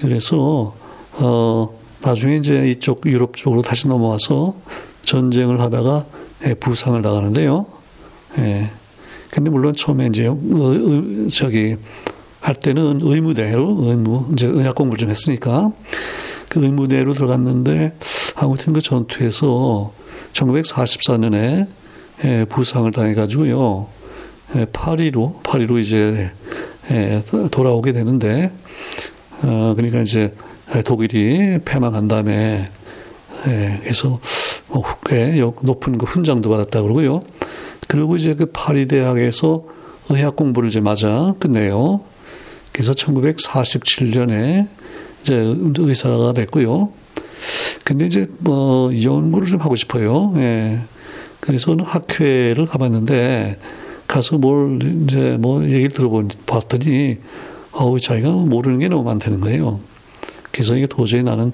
그래서 0.00 0.74
어 1.14 1.85
나중에 2.02 2.36
이제 2.36 2.68
이쪽 2.70 3.06
유럽 3.06 3.36
쪽으로 3.36 3.62
다시 3.62 3.88
넘어와서 3.88 4.56
전쟁을 5.02 5.60
하다가 5.60 6.06
예, 6.46 6.54
부상을 6.54 7.00
당하는데요. 7.00 7.66
예. 8.38 8.70
근데 9.30 9.50
물론 9.50 9.74
처음에 9.74 10.06
이제 10.06 10.30
저기 11.32 11.76
할 12.40 12.54
때는 12.54 13.00
의무대로 13.02 13.76
의무 13.80 14.28
이제 14.32 14.46
의학 14.46 14.74
공부를 14.74 14.98
좀 14.98 15.10
했으니까 15.10 15.72
그 16.48 16.64
의무대로 16.64 17.14
들어갔는데 17.14 17.96
아무튼 18.36 18.72
그 18.72 18.80
전투에서 18.80 19.92
1944년에 20.32 21.66
예, 22.24 22.44
부상을 22.48 22.90
당해가지고요. 22.90 23.86
예, 24.56 24.66
파리로 24.72 25.40
파리로 25.42 25.78
이제 25.78 26.30
예, 26.90 27.22
돌아오게 27.50 27.92
되는데 27.92 28.52
어, 29.42 29.74
그러니까 29.76 30.00
이제 30.00 30.32
독일이 30.82 31.58
패망한 31.64 32.08
다음에 32.08 32.70
예, 33.46 33.78
그래서 33.82 34.20
뭐꽤 34.68 35.40
높은 35.62 35.98
그 35.98 36.06
훈장도 36.06 36.48
받았다 36.50 36.82
그러고요. 36.82 37.22
그리고 37.88 38.16
이제 38.16 38.34
그 38.34 38.46
파리 38.46 38.86
대학에서 38.86 39.64
의학 40.08 40.36
공부를 40.36 40.68
이제 40.68 40.80
맞아 40.80 41.34
끝내요. 41.38 42.00
그래서 42.72 42.92
1947년에 42.92 44.68
이제 45.22 45.54
의사가 45.78 46.32
됐고요. 46.32 46.92
근데 47.84 48.06
이제 48.06 48.28
뭐 48.38 48.90
연구를 49.02 49.46
좀 49.46 49.60
하고 49.60 49.76
싶어요. 49.76 50.32
예. 50.36 50.80
그래서 51.40 51.76
학회를 51.78 52.66
가봤는데 52.66 53.58
가서 54.06 54.38
뭘 54.38 54.78
이제 55.04 55.36
뭐 55.38 55.64
얘기를 55.64 55.90
들어봤더니 55.90 57.18
어우 57.72 58.00
자기가 58.00 58.30
모르는 58.30 58.78
게 58.78 58.88
너무 58.88 59.04
많다는 59.04 59.40
거예요. 59.40 59.80
그래서 60.56 60.74
이게 60.74 60.86
도저히 60.86 61.22
나는 61.22 61.52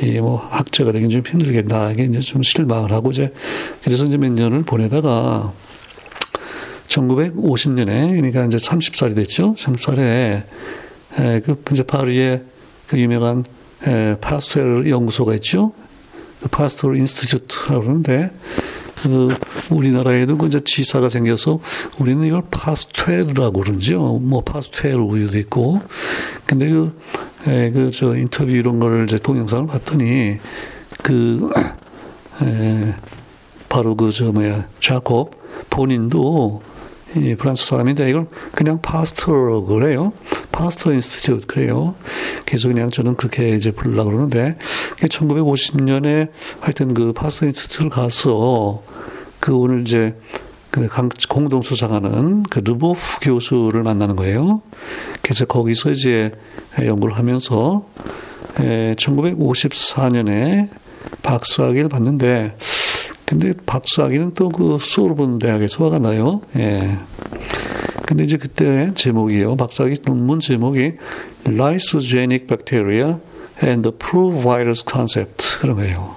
이 0.00 0.20
뭐 0.20 0.36
학자가 0.36 0.92
되긴 0.92 1.10
좀 1.10 1.22
힘들겠다. 1.26 1.90
이게 1.90 2.04
이제 2.04 2.20
좀 2.20 2.42
실망을 2.42 2.92
하고 2.92 3.10
이제 3.10 3.32
그래서 3.82 4.04
이제 4.04 4.16
몇 4.16 4.32
년을 4.32 4.62
보내다가 4.62 5.52
1950년에 6.88 8.14
그러니까 8.14 8.44
이제 8.44 8.56
30살이 8.56 9.14
됐죠. 9.16 9.54
30살에 9.58 10.42
에, 11.18 11.40
그 11.40 11.62
이제 11.72 11.82
파리에 11.82 12.42
그 12.86 12.98
유명한 12.98 13.44
에, 13.86 14.16
파스텔 14.20 14.88
연구소가 14.88 15.34
있죠. 15.34 15.72
그 16.40 16.48
파스텔 16.48 16.96
인스티튜트라고 16.96 17.80
그러는데 17.80 18.30
그 19.02 19.36
우리나라에도 19.70 20.38
그 20.38 20.46
이제 20.46 20.60
지사가 20.64 21.08
생겨서 21.08 21.60
우리는 21.98 22.24
이걸 22.24 22.42
파스퇴르라고 22.50 23.60
그러죠. 23.60 24.18
뭐 24.22 24.40
파스퇴르 24.42 24.94
우유도 24.96 25.36
있고. 25.38 25.82
근데 26.46 26.68
그, 26.70 26.96
에, 27.46 27.70
그, 27.70 27.90
저 27.90 28.16
인터뷰 28.16 28.50
이런 28.50 28.78
걸 28.78 29.04
이제 29.04 29.18
동영상을 29.18 29.66
봤더니 29.66 30.38
그, 31.02 31.50
에, 32.42 32.94
바로 33.68 33.94
그, 33.96 34.10
저 34.10 34.32
뭐야, 34.32 34.68
자콥 34.80 35.42
본인도 35.70 36.62
이 37.16 37.34
프랑스 37.36 37.66
사람인데 37.66 38.10
이걸 38.10 38.26
그냥 38.52 38.80
Pasteur 38.80 39.64
그래요. 39.66 40.12
Pasteur 40.50 40.92
Institute 40.92 41.46
그래요. 41.46 41.94
그래서 42.46 42.68
그냥 42.68 42.90
저는 42.90 43.16
그렇게 43.16 43.50
이제 43.50 43.70
부르려고 43.70 44.10
그러는데 44.10 44.56
1950년에 45.00 46.30
하여튼 46.60 46.94
그 46.94 47.12
Pasteur 47.12 47.46
Institute를 47.46 47.90
가서 47.90 48.82
그 49.38 49.54
오늘 49.54 49.82
이제 49.82 50.14
그 50.70 50.88
공동 51.28 51.62
수상하는 51.62 52.42
그 52.44 52.58
르보프 52.58 53.20
교수를 53.22 53.84
만나는 53.84 54.16
거예요. 54.16 54.62
그래서 55.24 55.46
거기서 55.46 55.90
이제 55.90 56.30
연구를 56.78 57.16
하면서 57.16 57.84
1954년에 58.56 60.68
박사학위를 61.22 61.88
받는데 61.88 62.56
근데 63.24 63.54
박사학위는 63.66 64.34
또 64.34 64.50
그 64.50 64.78
소르본 64.80 65.40
대학에서 65.40 65.82
와가 65.84 65.98
나요. 65.98 66.40
예. 66.56 66.98
근데 68.06 68.24
이제 68.24 68.36
그때 68.36 68.92
제목이요. 68.94 69.56
박사학위 69.56 69.96
논문 70.04 70.40
제목이 70.40 70.92
Lysogenic 71.46 72.46
Bacteria 72.46 73.16
and 73.62 73.82
the 73.82 73.96
Proof 73.96 74.42
Virus 74.42 74.84
Concept 74.88 75.58
그런 75.60 75.76
거예요. 75.76 76.16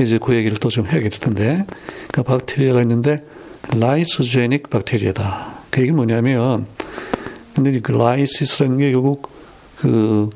이제 0.00 0.18
그 0.18 0.34
얘기를 0.34 0.56
또 0.58 0.70
좀 0.70 0.86
해야겠을 0.86 1.20
텐데, 1.20 1.66
그 2.12 2.22
박테리아가 2.22 2.80
있는데 2.82 3.24
라이소제닉 3.76 4.70
박테리아다. 4.70 5.54
그 5.70 5.82
얘기 5.82 5.92
뭐냐면, 5.92 6.66
근데 7.54 7.78
그 7.80 7.92
라이시스라는 7.92 8.78
게 8.78 8.92
결국 8.92 9.30
그 9.76 10.30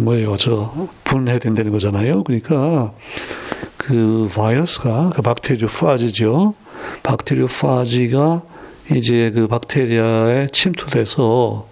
뭐예요, 0.00 0.36
저 0.36 0.88
분해된다는 1.04 1.72
거잖아요. 1.72 2.24
그러니까 2.24 2.92
그 3.76 4.28
바이러스가 4.34 5.10
그 5.14 5.22
박테리오파지죠. 5.22 6.54
박테리오파지가 7.02 8.42
이제 8.94 9.30
그 9.34 9.46
박테리아에 9.48 10.48
침투돼서 10.52 11.66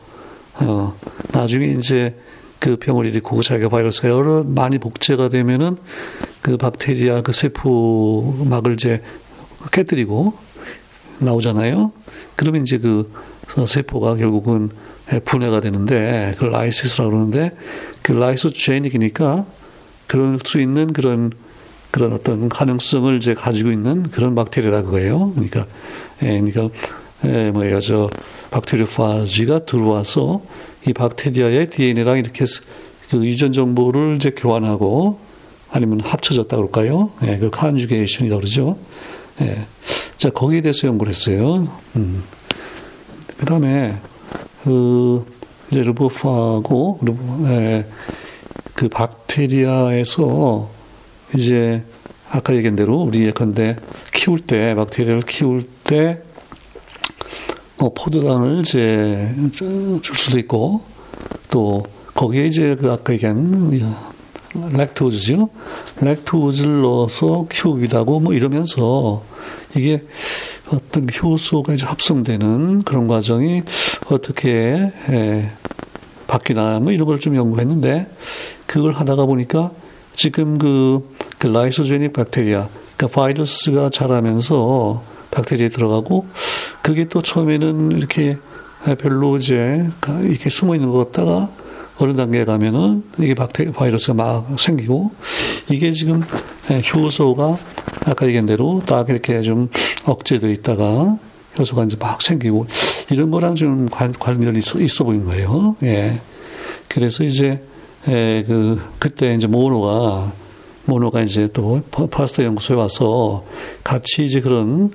어 0.61 0.95
나중에 1.33 1.67
이제 1.79 2.15
그 2.59 2.77
병을 2.77 3.07
일으키고 3.07 3.43
자기가 3.43 3.69
바이러스가 3.69 4.09
여러 4.09 4.43
많이 4.45 4.79
복제가 4.79 5.29
되면은 5.29 5.77
그 6.41 6.57
박테리아 6.57 7.21
그 7.21 7.33
세포막을 7.33 8.75
이제 8.75 9.03
깨뜨리고 9.73 10.35
나오잖아요. 11.19 11.93
그러면 12.35 12.63
이제 12.63 12.79
그 12.79 13.13
세포가 13.67 14.17
결국은 14.17 14.71
분해가 15.25 15.61
되는데 15.61 16.33
그걸 16.35 16.51
라이시스라고 16.51 17.11
그러는데 17.11 17.53
그 18.03 18.13
라이소제닉이니까 18.13 19.47
그럴 20.07 20.39
수 20.45 20.61
있는 20.61 20.93
그런 20.93 21.33
그런 21.91 22.13
어떤 22.13 22.49
가능성을 22.49 23.17
이제 23.17 23.33
가지고 23.33 23.71
있는 23.71 24.03
그런 24.11 24.35
박테리아다 24.35 24.83
그거예요. 24.83 25.33
그러니까, 25.33 25.67
예, 26.23 26.41
그러니까, 26.41 26.69
예, 27.25 27.51
뭐예요. 27.51 27.81
저, 27.81 28.11
박테리오파지가 28.51 29.61
들어와서 29.65 30.43
이 30.87 30.93
박테리아의 30.93 31.71
DNA랑 31.71 32.19
이렇게 32.19 32.45
그 33.09 33.25
유전 33.25 33.53
정보를 33.53 34.17
이제 34.17 34.31
교환하고 34.31 35.19
아니면 35.71 36.01
합쳐졌다 36.01 36.55
그럴까요? 36.55 37.13
예, 37.27 37.39
그 37.39 37.49
conjugation이라고 37.51 38.41
그러죠. 38.41 38.79
예. 39.41 39.67
자, 40.17 40.29
거기에 40.31 40.61
대해서 40.61 40.89
연구를 40.89 41.13
했어요. 41.13 41.67
음. 41.97 42.25
그 43.39 43.47
다음에, 43.47 43.97
그, 44.63 45.25
이제 45.71 45.83
르보프하고, 45.83 47.01
예, 47.47 47.87
그 48.75 48.89
박테리아에서 48.89 50.69
이제 51.35 51.83
아까 52.29 52.55
얘기한 52.55 52.77
대로 52.77 53.01
우리 53.01 53.25
예컨대 53.25 53.77
키울 54.13 54.41
때 54.41 54.75
박테리아를 54.75 55.23
키울 55.23 55.65
때뭐 55.85 56.21
포도당을 57.95 58.61
이제 58.61 59.35
줄 59.53 60.03
수도 60.03 60.39
있고 60.39 60.83
또 61.51 61.85
거기에 62.15 62.47
이제 62.47 62.75
그 62.75 62.93
아까 62.93 63.15
얘기한 63.15 63.71
렉토즈죠. 64.73 65.49
렉토즈를 66.01 66.83
넣어서 66.83 67.47
키우기도 67.51 67.99
하고 67.99 68.21
뭐 68.21 68.35
이러면서 68.35 69.25
이게 69.77 70.03
어떤 70.97 71.07
효소가 71.23 71.75
이제 71.75 71.85
합성되는 71.85 72.83
그런 72.85 73.07
과정이 73.07 73.63
어떻게 74.09 74.91
예, 75.11 75.51
바뀌나 76.27 76.81
뭐 76.81 76.91
이런 76.91 77.07
걸 77.07 77.19
좀 77.19 77.37
연구했는데 77.37 78.11
그걸 78.67 78.93
하다가 78.93 79.27
보니까 79.27 79.73
지금 80.15 80.57
그, 80.57 81.15
그 81.39 81.49
라이소제닉 81.49 82.15
박테리아, 82.15 82.69
그러니까 82.97 83.21
바이러스가 83.21 83.91
자라면서 83.91 85.03
박테리아에 85.31 85.69
들어가고 85.69 86.27
그게 86.81 87.05
또 87.05 87.21
처음에는 87.21 87.93
이렇게 87.93 88.39
별로 88.99 89.37
이제 89.37 89.87
이렇게 90.23 90.49
숨어 90.49 90.75
있는 90.77 90.89
것 90.91 91.13
같다가 91.13 91.51
어느 91.99 92.17
단계에 92.17 92.45
가면은 92.47 93.05
이게 93.19 93.35
박테리 93.35 93.73
바이러스가 93.73 94.15
막 94.15 94.59
생기고 94.59 95.11
이게 95.71 95.93
지금 95.93 96.23
효소가 96.95 97.59
아까 98.07 98.27
얘기한 98.27 98.47
대로 98.47 98.83
딱 98.87 99.09
이렇게 99.11 99.43
좀 99.43 99.69
억제돼 100.07 100.53
있다가 100.53 101.19
효소가 101.59 101.85
이제 101.85 101.97
막 101.99 102.23
생기고 102.23 102.67
이런 103.11 103.31
거랑 103.31 103.57
좀 103.57 103.89
관, 103.91 104.13
관련이 104.13 104.59
있어, 104.59 104.81
있어 104.81 105.05
보이는 105.05 105.25
거예요. 105.27 105.77
예. 105.83 106.21
그래서 106.89 107.25
이제 107.25 107.63
에, 108.09 108.45
그 108.45 108.81
그때 108.99 109.35
이제 109.35 109.47
모노가 109.47 110.33
모노가 110.85 111.23
이제 111.23 111.49
또 111.53 111.83
Pasteur 112.11 112.45
연구소에 112.45 112.77
와서 112.77 113.45
같이 113.83 114.25
이제 114.25 114.41
그런 114.41 114.93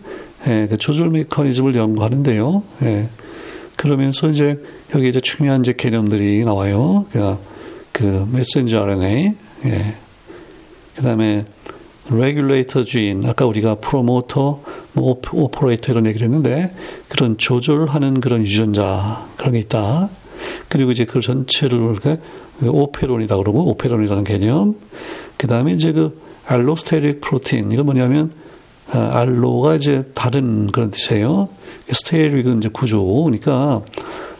에, 0.48 0.68
그 0.68 0.78
조절 0.78 1.10
메커니즘을 1.10 1.76
연구하는데요. 1.76 2.64
예. 2.84 3.10
그러면서 3.76 4.30
이제 4.30 4.62
여기 4.96 5.10
이제 5.10 5.20
중요한 5.20 5.62
이제 5.62 5.74
개념들이 5.74 6.46
나와요. 6.46 7.06
그, 7.12 7.38
그 7.92 8.28
메신저 8.32 8.80
RNA, 8.80 9.34
예. 9.66 9.96
그 10.96 11.02
다음에 11.02 11.46
regulator 12.12 12.84
gene, 12.84 13.26
아까 13.26 13.46
우리가 13.46 13.76
promoter, 13.76 14.62
뭐 14.94 15.22
operator 15.32 15.94
이런 15.94 16.06
얘기를 16.06 16.26
했는데 16.26 16.76
그런 17.08 17.38
조절하는 17.38 18.20
그런 18.20 18.42
유전자 18.42 19.28
그런 19.38 19.54
게 19.54 19.60
있다. 19.60 20.10
그리고 20.68 20.92
이제 20.92 21.06
그 21.06 21.22
전체를 21.22 21.98
오페론이라고 22.64 23.44
그러고 23.44 23.70
오페론이라는 23.70 24.24
개념. 24.24 24.76
그 25.38 25.48
다음에 25.48 25.72
이제 25.74 25.92
그 25.92 26.20
알로스테릭 26.46 27.22
프로틴 27.22 27.72
이건 27.72 27.86
뭐냐면 27.86 28.32
아, 28.92 29.20
알로가 29.20 29.76
이제 29.76 30.04
다른 30.14 30.68
그런 30.68 30.92
뜻이에요. 30.92 31.50
스테릭은 31.92 32.58
이제 32.58 32.70
구조니까 32.70 33.82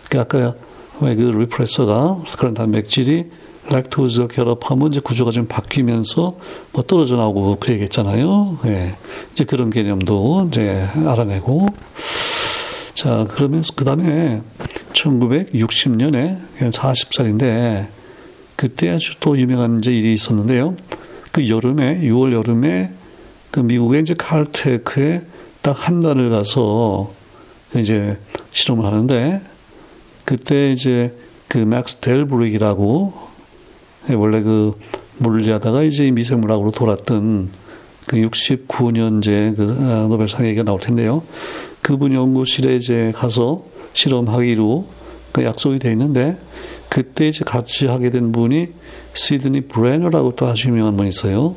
그 0.10 0.20
아까 0.20 0.56
왜 1.00 1.16
그 1.16 1.22
리프레서가 1.22 2.24
그런 2.38 2.54
단백질이 2.54 3.30
락토즈와 3.70 4.28
결합하면 4.28 4.92
이제 4.92 5.00
구조가 5.00 5.32
좀 5.32 5.48
바뀌면서 5.48 6.38
뭐 6.72 6.84
떨어져 6.84 7.16
나오고 7.16 7.58
그 7.60 7.72
얘기했잖아요. 7.72 8.60
예. 8.66 8.96
이제 9.34 9.44
그런 9.44 9.70
개념도 9.70 10.48
이제 10.48 10.88
알아내고 11.06 11.70
자 12.94 13.26
그러면서 13.32 13.74
그 13.76 13.86
다음에 13.86 14.42
1960년에 14.94 16.38
40살인데 16.60 17.88
그때 18.56 18.90
아주 18.90 19.14
또 19.20 19.38
유명한 19.38 19.80
이제 19.80 19.92
일이 19.92 20.14
있었는데요. 20.14 20.76
그 21.32 21.48
여름에 21.48 22.02
6월 22.02 22.34
여름에 22.34 22.94
그 23.52 23.60
미국의 23.62 24.02
이제 24.02 24.14
칼테크에 24.14 25.22
딱 25.62 25.88
한 25.88 26.02
달을 26.02 26.30
가서 26.30 27.14
이제 27.76 28.20
실험을 28.52 28.86
하는데 28.86 29.42
그때 30.26 30.72
이제 30.72 31.16
그 31.48 31.60
맥스 31.60 31.98
델브뤽이라고 31.98 33.31
원래 34.10 34.42
그 34.42 34.78
물리하다가 35.18 35.84
이제 35.84 36.10
미생물학으로 36.12 36.72
돌았던 36.72 37.50
그 38.08 38.18
69년제 38.18 39.56
그 39.56 39.78
아, 39.80 40.08
노벨상 40.08 40.46
얘기가 40.48 40.64
나올 40.64 40.80
텐데요. 40.80 41.24
그분 41.82 42.14
연구실에 42.14 42.76
이제 42.76 43.12
가서 43.16 43.64
실험하기로 43.94 44.86
그 45.32 45.44
약속이 45.44 45.80
돼 45.80 45.92
있는데 45.92 46.38
그때 46.90 47.28
이제 47.28 47.44
같이 47.46 47.88
하게 47.88 48.10
된 48.10 48.32
분이 48.32 48.70
시드니 49.14 49.62
브레너라고 49.62 50.36
또 50.36 50.48
아주 50.48 50.70
유명한 50.70 50.98
분이 50.98 51.10
있어요. 51.10 51.56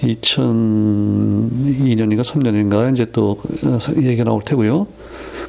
2002년인가 0.00 2.20
3년인가 2.20 2.92
이제 2.92 3.06
또 3.12 3.38
얘기가 3.96 4.24
나올 4.24 4.42
테고요. 4.42 4.86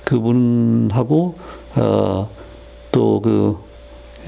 그분하고 0.04 1.36
어, 1.76 2.30
또그 2.92 3.58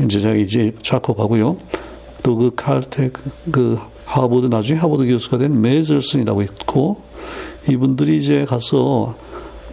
이제 0.05 0.19
저기 0.19 0.43
이제 0.43 0.73
자콥하고요. 0.81 1.57
또 2.29 2.35
그 2.37 2.51
칼텍 2.55 3.13
그 3.51 3.79
하버드 4.05 4.45
나중에 4.45 4.77
하버드 4.77 5.07
교수가 5.07 5.39
된 5.39 5.61
메zel슨이라고 5.61 6.43
있고 6.43 7.01
이분들이 7.67 8.17
이제 8.17 8.45
가서 8.45 9.15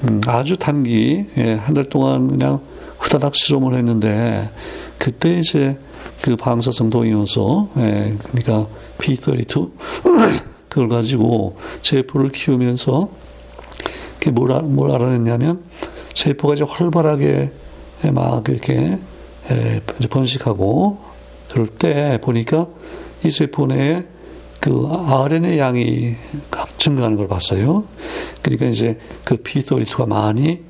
음, 0.05 0.23
아주 0.27 0.57
단기 0.57 1.27
예, 1.37 1.53
한 1.55 1.75
달 1.75 1.85
동안 1.85 2.29
그냥 2.29 2.61
후다닥 2.99 3.37
실험을 3.37 3.75
했는데 3.75 4.51
그때 4.97 5.38
이제 5.38 5.79
그 6.23 6.37
방사성 6.37 6.88
동위원소 6.88 7.69
예, 7.77 8.16
그러니까 8.31 8.66
P32 8.99 9.71
그걸 10.71 10.88
가지고 10.88 11.59
세포를 11.83 12.31
키우면서 12.31 13.11
그게 14.19 14.31
뭘, 14.31 14.62
뭘 14.62 14.92
알아냈냐면 14.92 15.62
세포가 16.14 16.55
이제 16.55 16.64
활발하게 16.66 17.51
막 18.12 18.49
이렇게 18.49 18.99
예, 19.51 19.81
번식하고 20.09 21.15
그럴 21.57 21.69
때 21.69 22.19
보니까 22.21 22.69
이 23.25 23.31
세포 23.31 23.66
내에 23.66 24.05
그 24.61 24.87
RNA 24.90 25.59
양이 25.59 26.14
증가하는 26.77 27.16
걸 27.16 27.29
봤어요. 27.29 27.85
그러니까 28.42 28.66
이제 28.66 28.99
그 29.25 29.37
P32가 29.38 30.07
많이 30.07 30.61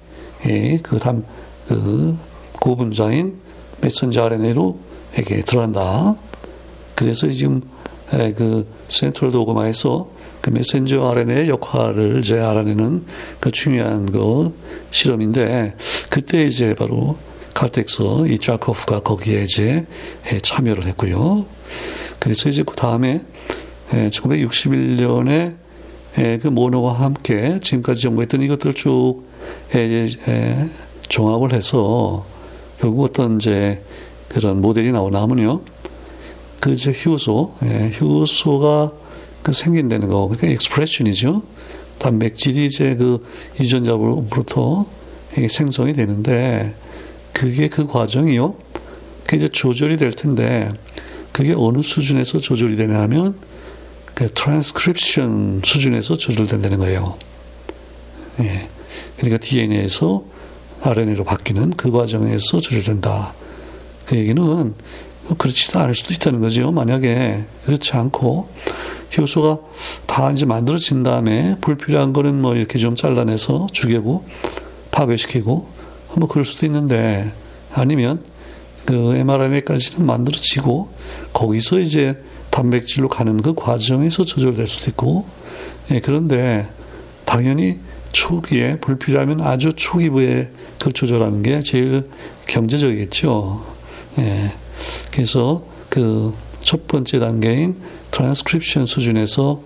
예, 0.46 0.78
그 0.84 1.00
담, 1.00 1.24
그 1.66 2.16
고분자인 2.60 3.36
메신저 3.80 4.26
RNA로 4.26 4.78
이렇게 5.16 5.42
들어간다. 5.42 6.14
그래서 6.94 7.28
지금 7.30 7.62
예, 8.14 8.32
그 8.32 8.72
센트럴 8.86 9.32
도그마에서 9.32 10.08
그 10.40 10.50
메신저 10.50 11.04
RNA의 11.04 11.48
역할을 11.48 12.20
이제 12.20 12.38
알아내는 12.38 13.06
그 13.40 13.50
중요한 13.50 14.06
그 14.12 14.56
실험인데 14.92 15.74
그때 16.10 16.44
이제 16.44 16.76
바로 16.76 17.16
칼텍스 17.56 18.28
이 18.28 18.38
자코프가 18.38 19.00
거기에 19.00 19.44
이제 19.44 19.86
예, 20.30 20.40
참여를 20.40 20.86
했고요. 20.88 21.46
그래서 22.18 22.50
이제 22.50 22.62
그 22.62 22.76
다음에 22.76 23.22
1961년에 23.88 25.56
예, 26.18 26.38
그 26.38 26.48
모노와 26.48 26.92
함께 26.92 27.58
지금까지 27.62 28.08
연구했던 28.08 28.42
이것들을 28.42 28.74
쭉 28.74 29.22
예, 29.74 30.66
종합을 31.08 31.54
해서 31.54 32.26
결국 32.78 33.04
어떤 33.04 33.36
이제 33.36 33.82
그런 34.28 34.60
모델이 34.60 34.92
나오나면요. 34.92 35.62
그 36.60 36.72
이제 36.72 36.92
효소, 37.06 37.54
효소가 38.00 38.92
그 39.42 39.52
생긴다는 39.54 40.08
거, 40.08 40.28
그러니까 40.28 40.48
expression이죠. 40.48 41.42
단백질이 41.98 42.66
이제 42.66 42.96
그 42.96 43.24
유전자로부터 43.58 44.84
생성이 45.48 45.94
되는데 45.94 46.74
그게 47.36 47.68
그 47.68 47.86
과정이요. 47.86 48.54
그게 49.24 49.36
이제 49.36 49.48
조절이 49.48 49.98
될 49.98 50.10
텐데 50.10 50.72
그게 51.32 51.52
어느 51.54 51.82
수준에서 51.82 52.40
조절이 52.40 52.76
되냐 52.76 52.98
하면 53.02 53.38
그 54.14 54.32
트랜스크립션 54.32 55.60
수준에서 55.62 56.16
조절된다는 56.16 56.78
거예요. 56.78 57.18
예. 58.40 58.68
그러니까 59.18 59.44
DNA에서 59.44 60.24
RNA로 60.82 61.24
바뀌는 61.24 61.72
그 61.72 61.90
과정에서 61.90 62.58
조절된다. 62.58 63.34
그 64.06 64.16
얘기는 64.16 64.74
그렇지도 65.36 65.78
않을 65.80 65.94
수도 65.94 66.14
있다는 66.14 66.40
거죠. 66.40 66.72
만약에 66.72 67.44
그렇지 67.66 67.92
않고 67.92 68.48
효소가 69.18 69.58
다 70.06 70.30
이제 70.30 70.46
만들어진 70.46 71.02
다음에 71.02 71.58
불필요한 71.60 72.14
거는 72.14 72.40
뭐 72.40 72.54
이렇게 72.54 72.78
좀 72.78 72.96
잘라내서 72.96 73.66
죽이고 73.74 74.24
파괴시키고 74.90 75.75
뭐 76.16 76.28
그럴 76.28 76.44
수도 76.44 76.66
있는데 76.66 77.32
아니면 77.72 78.22
그 78.84 79.14
mRNA까지는 79.16 80.06
만들어지고 80.06 80.88
거기서 81.32 81.80
이제 81.80 82.22
단백질로 82.50 83.08
가는 83.08 83.40
그 83.42 83.54
과정에서 83.54 84.24
조절될 84.24 84.66
수도 84.66 84.90
있고 84.90 85.26
예, 85.90 86.00
그런데 86.00 86.68
당연히 87.24 87.80
초기에 88.12 88.78
불필요하면 88.80 89.40
아주 89.40 89.72
초기부에 89.74 90.50
그걸 90.78 90.92
조절하는 90.92 91.42
게 91.42 91.60
제일 91.60 92.08
경제적이겠죠. 92.46 93.62
예, 94.18 94.52
그래서 95.10 95.64
그 95.88 96.32
첫 96.66 96.88
번째 96.88 97.20
단계인 97.20 97.76
트랜스크립션 98.10 98.86
수준에서 98.86 99.62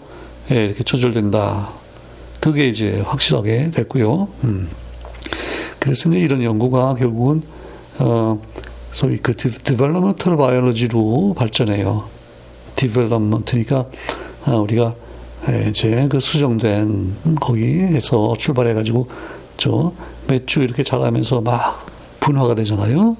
예, 0.50 0.66
이렇게 0.66 0.84
조절된다. 0.84 1.72
그게 2.40 2.68
이제 2.68 3.02
확실하게 3.06 3.70
됐고요. 3.70 4.28
음. 4.44 4.68
그래서 5.80 6.10
이런 6.10 6.44
연구가 6.44 6.94
결국은 6.94 7.42
어 7.98 8.40
소위 8.92 9.18
그 9.18 9.34
developmental 9.34 10.36
biology로 10.36 11.34
발전해요. 11.36 12.04
development니까 12.76 13.86
어, 14.46 14.56
우리가 14.56 14.94
이제 15.68 16.06
그 16.10 16.20
수정된 16.20 17.36
거기에서 17.40 18.34
출발해 18.38 18.74
가지고 18.74 19.08
저몇주 19.56 20.60
이렇게 20.62 20.82
자라면서 20.82 21.40
막 21.40 21.86
분화가 22.20 22.54
되잖아요. 22.54 23.16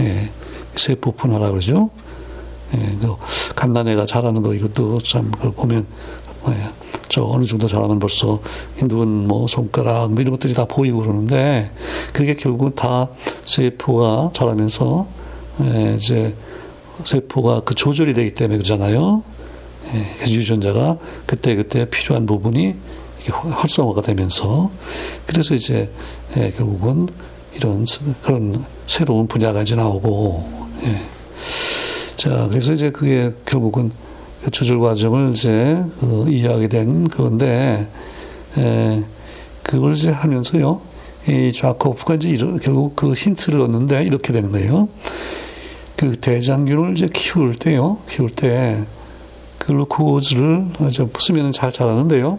예. 0.00 0.30
세포 0.76 1.12
분화라 1.12 1.50
그러죠. 1.50 1.90
예. 2.74 2.96
그 3.00 3.16
갓난애가 3.54 4.06
자라는 4.06 4.42
거 4.42 4.54
이것도 4.54 5.00
참그 5.00 5.52
보면 5.52 5.86
예. 6.48 6.89
저 7.10 7.24
어느 7.24 7.44
정도 7.44 7.66
잘하면 7.66 7.98
벌써 7.98 8.40
눈, 8.78 9.26
뭐 9.26 9.48
손가락 9.48 10.12
뭐 10.12 10.22
이런 10.22 10.30
것들이 10.30 10.54
다 10.54 10.64
보이고 10.64 11.00
그러는데 11.00 11.70
그게 12.12 12.34
결국은 12.34 12.72
다 12.74 13.08
세포가 13.44 14.30
자라면서 14.32 15.08
예, 15.60 15.96
이제 15.96 16.34
세포가 17.04 17.62
그 17.64 17.74
조절이 17.74 18.14
되기 18.14 18.32
때문에 18.32 18.58
그러잖아요. 18.58 19.24
예, 19.92 20.30
유전자가 20.30 20.98
그때 21.26 21.56
그때 21.56 21.84
필요한 21.90 22.26
부분이 22.26 22.76
활성화가 23.28 24.02
되면서 24.02 24.70
그래서 25.26 25.56
이제 25.56 25.90
예, 26.36 26.52
결국은 26.52 27.08
이런 27.56 27.84
그런 28.22 28.64
새로운 28.86 29.26
분야가 29.26 29.62
이제 29.62 29.74
나오고 29.74 30.48
예. 30.84 31.02
자 32.14 32.46
그래서 32.48 32.72
이제 32.72 32.90
그게 32.90 33.32
결국은 33.46 33.90
그 33.90 34.09
조절 34.52 34.80
과정을 34.80 35.32
이제 35.32 35.84
그 36.00 36.26
이해하게 36.28 36.68
된 36.68 37.08
건데 37.08 37.88
에, 38.58 39.02
그걸 39.62 39.94
이제 39.94 40.10
하면서요 40.10 40.80
이 41.28 41.52
좌코프가 41.52 42.14
이제 42.14 42.30
이런, 42.30 42.58
결국 42.58 42.96
그 42.96 43.12
힌트를 43.12 43.60
얻는데 43.60 44.04
이렇게 44.04 44.32
되는 44.32 44.50
거예요. 44.50 44.88
그 45.96 46.12
대장균을 46.12 46.96
이제 46.96 47.08
키울 47.12 47.54
때요 47.54 47.98
키울 48.08 48.30
때 48.30 48.84
글루코즈를 49.58 50.66
이제 50.88 51.06
쓰면은 51.18 51.52
잘 51.52 51.70
자라는데요. 51.70 52.38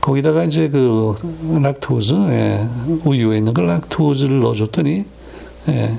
거기다가 0.00 0.44
이제 0.44 0.68
그 0.68 1.16
락토즈, 1.62 2.12
예, 2.30 2.66
우유에 3.04 3.38
있는 3.38 3.54
그 3.54 3.60
락토즈를 3.60 4.40
넣어줬더니, 4.40 5.04
예, 5.68 5.98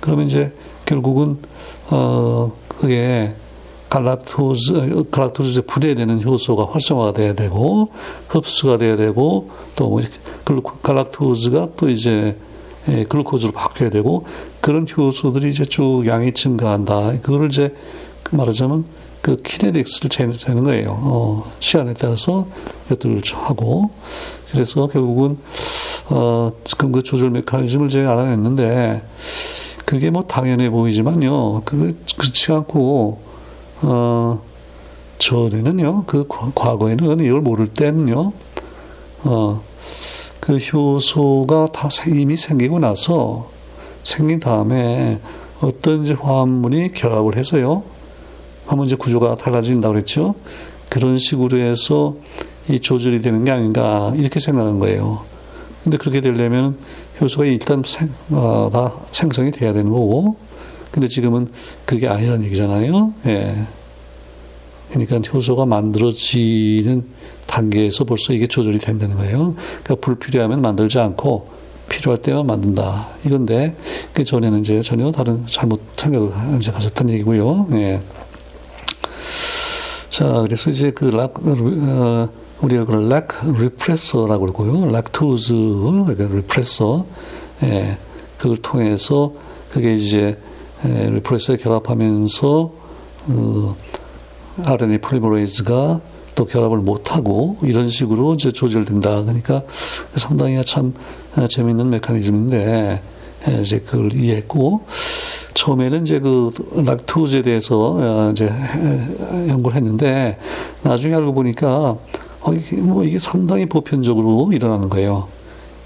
그러면 0.00 0.26
이제 0.26 0.52
결국은, 0.84 1.38
어, 1.90 2.52
그게 2.68 3.34
갈락토즈, 3.88 5.06
갈락토즈 5.10 5.62
분해되는 5.62 6.24
효소가 6.24 6.68
활성화가 6.72 7.12
돼야 7.12 7.34
되고, 7.34 7.90
흡수가 8.28 8.78
돼야 8.78 8.96
되고, 8.96 9.50
또뭐 9.76 10.02
갈락토즈가 10.82 11.68
또 11.76 11.88
이제 11.88 12.36
예, 12.88 13.04
글루코즈로 13.04 13.52
바뀌어야 13.52 13.90
되고, 13.90 14.26
그런 14.60 14.86
효소들이 14.88 15.50
이제 15.50 15.64
쭉 15.64 16.04
양이 16.06 16.32
증가한다. 16.32 17.20
그거를 17.20 17.48
이제 17.48 17.74
말하자면 18.30 18.84
그 19.22 19.36
키네틱스를 19.42 20.36
재는 20.36 20.62
거예요. 20.62 20.96
어, 21.02 21.52
시간에 21.58 21.94
따라서 21.94 22.46
것들을 22.88 23.22
하고, 23.34 23.90
그래서 24.52 24.86
결국은, 24.86 25.38
어, 26.10 26.52
지금 26.62 26.92
그 26.92 27.02
조절 27.02 27.30
메커니즘을 27.30 27.88
제가 27.88 28.12
알아냈는데, 28.12 29.02
그게 29.84 30.10
뭐 30.10 30.22
당연해 30.22 30.70
보이지만요, 30.70 31.62
그, 31.64 31.98
그렇지 32.16 32.52
않고, 32.52 33.25
어, 33.82 34.40
전에는요, 35.18 36.04
그 36.06 36.26
과거에는 36.28 37.20
이걸 37.20 37.40
모를 37.40 37.68
때는요, 37.68 38.32
어, 39.24 39.62
그 40.40 40.56
효소가 40.56 41.68
다 41.72 41.88
이미 42.08 42.36
생기고 42.36 42.78
나서 42.78 43.50
생긴 44.04 44.40
다음에 44.40 45.20
어떤 45.60 46.04
이제 46.04 46.12
화합물이 46.14 46.92
결합을 46.92 47.36
해서요, 47.36 47.82
하면 48.66 48.86
이제 48.86 48.96
구조가 48.96 49.36
달라진다고 49.36 49.94
그랬죠. 49.94 50.34
그런 50.88 51.18
식으로 51.18 51.58
해서 51.58 52.14
이 52.68 52.80
조절이 52.80 53.20
되는 53.20 53.44
게 53.44 53.50
아닌가 53.50 54.12
이렇게 54.16 54.40
생각한 54.40 54.78
거예요. 54.78 55.20
근데 55.82 55.96
그렇게 55.96 56.20
되려면 56.20 56.76
효소가 57.20 57.44
일단 57.44 57.82
생, 57.86 58.10
어, 58.30 58.68
다 58.72 58.92
생성이 59.12 59.50
돼야 59.50 59.72
되는 59.72 59.90
거고, 59.90 60.36
근데 60.96 61.08
지금은 61.08 61.48
그게 61.84 62.08
아니라는 62.08 62.42
얘기잖아요. 62.46 63.12
예. 63.26 63.54
그러니까 64.88 65.18
효소가 65.18 65.66
만들어지는 65.66 67.04
단계에서 67.46 68.04
벌써 68.04 68.32
이게 68.32 68.46
조절이 68.46 68.78
된다는 68.78 69.16
거예요. 69.18 69.54
그러니까 69.84 69.96
불필요하면 69.96 70.62
만들지 70.62 70.98
않고 70.98 71.50
필요할 71.90 72.22
때만 72.22 72.46
만든다. 72.46 73.08
이건데 73.26 73.76
그 74.14 74.24
전에는 74.24 74.60
이제 74.60 74.80
전혀 74.80 75.12
다른 75.12 75.44
잘못 75.46 75.82
생각을 75.96 76.30
이제 76.62 76.72
가졌다는 76.72 77.12
얘기고요. 77.12 77.68
예. 77.72 78.00
자, 80.08 80.40
그래서 80.40 80.70
이제 80.70 80.92
그 80.92 81.04
lac, 81.04 81.46
어, 81.46 82.28
우리가 82.62 82.86
그걸 82.86 83.10
lac 83.10 83.28
repressor라고 83.44 84.46
그러고요. 84.46 84.90
락토즈, 84.90 85.52
그러니까 85.52 86.24
repressor, 86.24 87.04
예, 87.64 87.98
그걸 88.38 88.56
통해서 88.56 89.34
그게 89.70 89.94
이제 89.94 90.18
예, 90.18 90.36
repressor에 90.86 91.56
결합하면서 91.56 92.72
어, 93.28 93.76
RNA 94.64 94.98
폴리머레이즈가 94.98 96.00
또 96.34 96.44
결합을 96.44 96.78
못하고 96.78 97.56
이런 97.62 97.88
식으로 97.88 98.34
이제 98.34 98.52
조절된다. 98.52 99.22
그러니까 99.22 99.62
상당히 100.14 100.62
참 100.64 100.94
재미있는 101.48 101.90
메커니즘인데 101.90 103.02
예, 103.48 103.62
이제 103.62 103.80
그걸 103.80 104.12
이해했고 104.12 104.82
처음에는 105.54 106.02
이제 106.02 106.20
그 106.20 106.50
락토즈에 106.74 107.42
대해서 107.42 107.96
어, 107.96 108.30
이제 108.30 108.50
연구를 109.48 109.76
했는데 109.76 110.38
나중에 110.82 111.14
알고 111.14 111.32
보니까 111.32 111.96
어, 112.42 112.52
이게 112.52 112.76
뭐 112.76 113.04
이게 113.04 113.18
상당히 113.18 113.66
보편적으로 113.66 114.50
일어나는 114.52 114.88
거예요. 114.88 115.28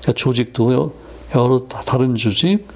그러니까 0.00 0.12
조직도 0.12 0.92
여러 1.34 1.66
다른 1.68 2.16
조직 2.16 2.66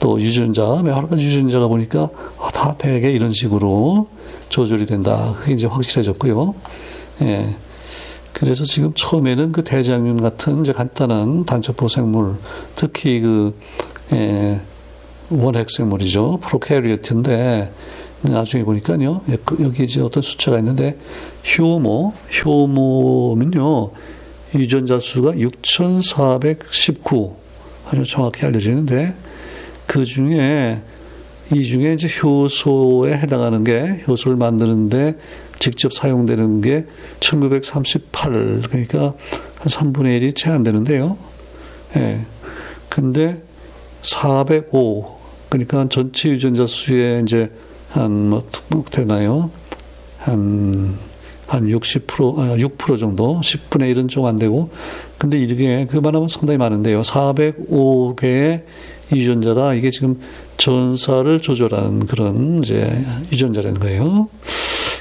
또 0.00 0.20
유전자 0.20 0.64
가지 0.64 1.22
유전자가 1.22 1.68
보니까 1.68 2.08
어, 2.38 2.48
다 2.52 2.76
대개 2.76 3.10
이런 3.10 3.32
식으로 3.32 4.08
조절이 4.48 4.86
된다. 4.86 5.34
그게 5.40 5.54
이제 5.54 5.66
확실해졌고요. 5.66 6.54
예. 7.22 7.56
그래서 8.34 8.64
지금 8.64 8.92
처음에는 8.94 9.52
그 9.52 9.62
대장균 9.62 10.20
같은 10.20 10.62
이제 10.62 10.72
간단한 10.72 11.44
단체포 11.44 11.86
생물, 11.88 12.34
특히 12.74 13.20
그, 13.20 13.56
예, 14.12 14.60
원핵 15.30 15.70
생물이죠. 15.70 16.40
프로캐리어트인데, 16.42 17.72
나중에 18.22 18.64
보니까요, 18.64 19.20
예, 19.28 19.36
그 19.44 19.56
여기 19.62 19.84
이제 19.84 20.00
어떤 20.00 20.22
숫자가 20.22 20.58
있는데, 20.58 20.98
효모, 21.56 22.12
효모는요, 22.44 23.90
유전자 24.56 24.98
수가 24.98 25.38
6,419, 25.38 27.36
아주 27.86 28.04
정확히 28.04 28.44
알려져 28.46 28.70
있는데, 28.70 29.14
그 29.94 30.04
중에, 30.04 30.82
이 31.52 31.62
중에 31.62 31.92
이제 31.92 32.08
효소에 32.08 33.12
해당하는 33.12 33.62
게, 33.62 34.02
효소를 34.08 34.36
만드는데 34.36 35.16
직접 35.60 35.92
사용되는 35.92 36.62
게 36.62 36.86
1938, 37.20 38.62
그러니까 38.68 38.98
한 38.98 39.12
3분의 39.68 40.20
1이 40.20 40.34
채 40.34 40.50
안 40.50 40.64
되는데요. 40.64 41.16
예. 41.94 42.26
근데 42.88 43.40
405, 44.02 45.16
그러니까 45.48 45.88
전체 45.88 46.28
유전자 46.30 46.66
수의 46.66 47.22
이제 47.22 47.52
한, 47.90 48.30
뭐, 48.30 48.48
뭐 48.66 48.84
되나요? 48.90 49.52
한, 50.18 50.98
한 51.46 51.68
60%, 51.68 52.38
아, 52.40 52.56
6% 52.56 52.98
정도, 52.98 53.40
10분의 53.44 53.94
1은 53.94 54.08
좀 54.08 54.26
안 54.26 54.38
되고, 54.38 54.70
근데 55.18 55.38
이게 55.38 55.86
그만하면 55.86 56.28
상당히 56.28 56.58
많은데요. 56.58 57.02
405개의 57.02 58.64
유전자가 59.14 59.74
이게 59.74 59.90
지금 59.90 60.20
전사를 60.56 61.40
조절하는 61.40 62.06
그런 62.06 62.62
이제 62.62 62.90
유전자라는 63.32 63.80
거예요. 63.80 64.28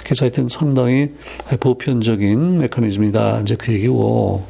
그래서 0.04 0.26
하여튼 0.26 0.48
상당히 0.50 1.10
보편적인 1.60 2.60
메커니즘이다. 2.60 3.42
이제 3.42 3.56
그 3.56 3.74
얘기고. 3.74 4.44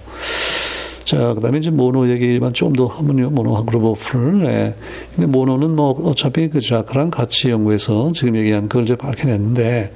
자, 1.05 1.33
그 1.33 1.41
다음에 1.41 1.57
이제 1.59 1.69
모노 1.69 2.09
얘기만 2.09 2.53
좀 2.53 2.73
더 2.73 2.85
하면요. 2.85 3.29
모노 3.29 3.55
하그로버플. 3.57 4.45
예. 4.45 4.75
근데 5.13 5.27
모노는 5.27 5.75
뭐 5.75 5.91
어차피 6.09 6.49
그 6.49 6.59
자크랑 6.59 7.11
같이 7.11 7.49
연구해서 7.49 8.13
지금 8.15 8.35
얘기한 8.35 8.67
그걸 8.67 8.83
이제 8.83 8.95
밝혀냈는데, 8.95 9.93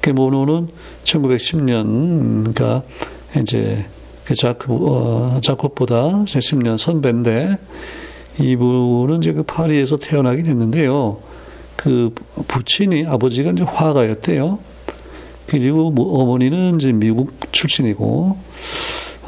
그 0.00 0.10
모노는 0.10 0.68
1910년, 1.04 2.54
그러니까 2.54 2.82
이제 3.40 3.84
그 4.24 4.34
자크, 4.34 4.72
어, 4.72 5.40
자코보다 5.42 6.24
10년 6.24 6.78
선배인데, 6.78 7.58
이분은 8.40 9.18
이제 9.18 9.32
그 9.32 9.42
파리에서 9.42 9.96
태어나게 9.96 10.42
됐는데요. 10.42 11.18
그 11.76 12.14
부친이 12.48 13.06
아버지가 13.06 13.50
이제 13.50 13.62
화가였대요. 13.64 14.58
그리고 15.46 15.90
뭐 15.90 16.20
어머니는 16.22 16.76
이제 16.76 16.92
미국 16.92 17.32
출신이고, 17.52 18.36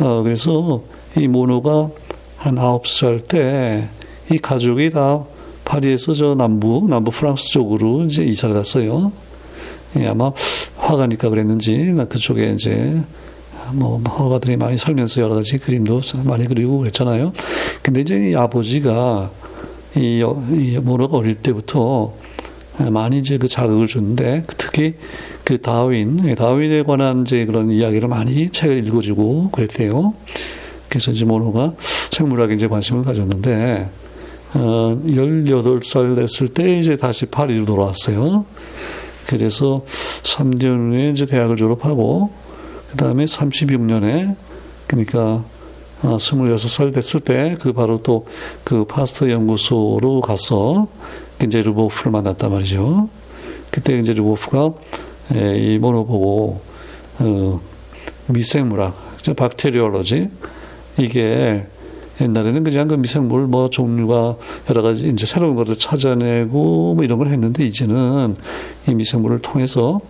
어, 0.00 0.22
그래서 0.22 0.82
이 1.16 1.28
모노가 1.28 1.90
한 2.36 2.58
아홉 2.58 2.86
살 2.86 3.20
때 3.20 3.88
이 4.32 4.38
가족이 4.38 4.90
다 4.90 5.24
파리에서 5.64 6.12
저 6.14 6.34
남부, 6.34 6.84
남부 6.88 7.10
프랑스 7.12 7.48
쪽으로 7.50 8.02
이제 8.02 8.24
이사를 8.24 8.52
갔어요. 8.54 9.12
예, 9.98 10.08
아마 10.08 10.32
화가니까 10.78 11.30
그랬는지, 11.30 11.92
나 11.92 12.06
그쪽에 12.06 12.50
이제 12.50 13.00
뭐 13.72 14.00
화가들이 14.04 14.56
많이 14.56 14.76
살면서 14.76 15.20
여러 15.20 15.34
가지 15.34 15.58
그림도 15.58 16.00
많이 16.24 16.46
그리고 16.46 16.78
그랬잖아요. 16.78 17.32
근데 17.82 18.00
이제 18.00 18.30
이 18.30 18.34
아버지가 18.34 19.30
이, 19.96 20.24
이 20.50 20.78
모노가 20.78 21.16
어릴 21.16 21.36
때부터 21.36 22.14
많이 22.90 23.18
이제 23.18 23.38
그 23.38 23.48
자극을 23.48 23.86
줬는데 23.86 24.44
특히 24.56 24.94
그 25.44 25.60
다윈, 25.60 26.20
예, 26.24 26.34
다윈에 26.34 26.82
관한 26.82 27.22
이제 27.22 27.46
그런 27.46 27.70
이야기를 27.70 28.08
많이 28.08 28.50
책을 28.50 28.86
읽어주고 28.86 29.50
그랬대요. 29.52 30.14
그래서 30.88 31.12
이제 31.12 31.24
모노가 31.24 31.74
생물학에 32.10 32.54
이제 32.54 32.66
관심을 32.66 33.04
가졌는데, 33.04 33.88
어, 34.54 34.98
18살 35.06 36.16
됐을 36.16 36.48
때 36.48 36.78
이제 36.78 36.96
다시 36.96 37.26
파리로 37.26 37.64
돌아왔어요. 37.64 38.44
그래서 39.26 39.84
3년 40.22 40.92
후에 40.92 41.10
이제 41.10 41.26
대학을 41.26 41.56
졸업하고, 41.56 42.30
그 42.96 43.04
다음에 43.04 43.26
36년에, 43.26 44.34
그러니까, 44.86 45.44
어, 46.02 46.16
26살 46.16 46.94
됐을 46.94 47.20
때, 47.20 47.54
그 47.60 47.74
바로 47.74 48.02
또 48.02 48.24
그 48.64 48.86
파스터 48.86 49.30
연구소로 49.30 50.22
가서, 50.22 50.88
이제 51.44 51.60
르보프를 51.60 52.10
만났단 52.10 52.50
말이죠. 52.50 53.10
그때 53.70 53.98
이제 53.98 54.14
르보프가 54.14 54.72
예, 55.34 55.58
이 55.58 55.78
모노 55.78 56.06
보고 56.06 56.62
어, 57.18 57.60
미생물학, 58.28 58.94
박테리올로지 59.36 60.30
이게 60.98 61.66
옛날에는 62.18 62.64
그냥 62.64 62.88
그 62.88 62.94
미생물 62.94 63.46
뭐 63.46 63.68
종류가 63.68 64.36
여러 64.70 64.80
가지 64.80 65.08
이제 65.08 65.26
새로운 65.26 65.56
것을 65.56 65.76
찾아내고 65.78 66.94
뭐 66.94 67.04
이런 67.04 67.18
걸 67.18 67.26
했는데 67.26 67.64
이제는 67.64 68.36
이 68.88 68.94
미생물을 68.94 69.40
통해서 69.40 70.00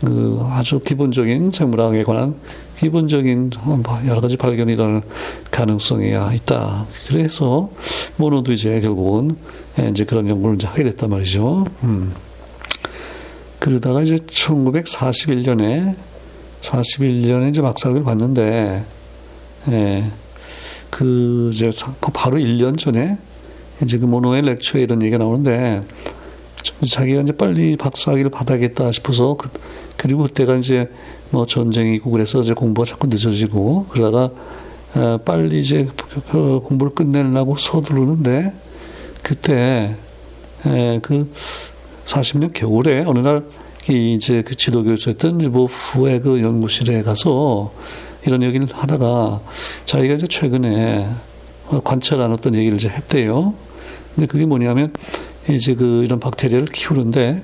그 0.00 0.40
아주 0.50 0.78
기본적인 0.80 1.50
생물학에 1.50 2.04
관한 2.04 2.36
기본적인 2.76 3.50
뭐 3.64 3.82
여러 4.06 4.20
가지 4.20 4.36
발견이 4.36 4.74
일어날 4.74 5.02
가능성이 5.50 6.12
있다. 6.36 6.86
그래서 7.08 7.70
모노도 8.16 8.52
이제 8.52 8.80
결국은 8.80 9.36
이제 9.90 10.04
그런 10.04 10.28
연구를 10.28 10.56
이제 10.56 10.66
하게 10.66 10.84
됐단 10.84 11.10
말이죠. 11.10 11.66
음. 11.82 12.12
그러다가 13.58 14.02
이제 14.02 14.16
1941년에 14.16 15.96
41년에 16.60 17.50
이제 17.50 17.60
박사학위를 17.60 18.04
받는데 18.04 18.84
예. 19.70 20.10
그 20.90 21.50
이제 21.52 21.70
그 22.00 22.10
바로 22.12 22.38
1년 22.38 22.78
전에 22.78 23.18
이제 23.82 23.98
그 23.98 24.06
모노의 24.06 24.42
렉처에 24.42 24.82
이런 24.82 25.02
얘기가 25.02 25.18
나오는데 25.18 25.82
자기가 26.88 27.22
이제 27.22 27.32
빨리 27.32 27.76
박사학위를 27.76 28.30
받아야겠다 28.30 28.92
싶어서 28.92 29.36
그, 29.36 29.48
그리고 29.98 30.22
그때가 30.22 30.56
이제 30.56 30.90
뭐 31.30 31.44
전쟁이 31.44 31.96
있고 31.96 32.10
그래서 32.10 32.40
이제 32.40 32.54
공부가 32.54 32.86
자꾸 32.86 33.06
늦어지고 33.08 33.86
그러다가 33.90 34.30
어, 34.94 35.18
빨리 35.22 35.60
이제 35.60 35.86
그 36.30 36.60
공부를 36.64 36.94
끝내려고 36.94 37.56
서두르는데 37.58 38.54
그때 39.22 39.96
에, 40.66 41.00
그 41.02 41.30
40년 42.06 42.54
겨울에 42.54 43.04
어느 43.06 43.18
날 43.18 43.44
이제 43.90 44.42
그 44.42 44.54
지도 44.54 44.84
교수였던 44.84 45.38
리보프의 45.38 46.20
그 46.20 46.40
연구실에 46.40 47.02
가서 47.02 47.72
이런 48.26 48.42
얘기를 48.42 48.66
하다가 48.70 49.40
자기가 49.84 50.14
이제 50.14 50.26
최근에 50.26 51.06
관찰한 51.84 52.32
어떤 52.32 52.54
얘기를 52.54 52.76
이제 52.76 52.88
했대요. 52.88 53.54
근데 54.14 54.26
그게 54.26 54.46
뭐냐면 54.46 54.92
이제 55.48 55.74
그 55.74 56.04
이런 56.04 56.20
박테리아를 56.20 56.68
키우는데 56.68 57.42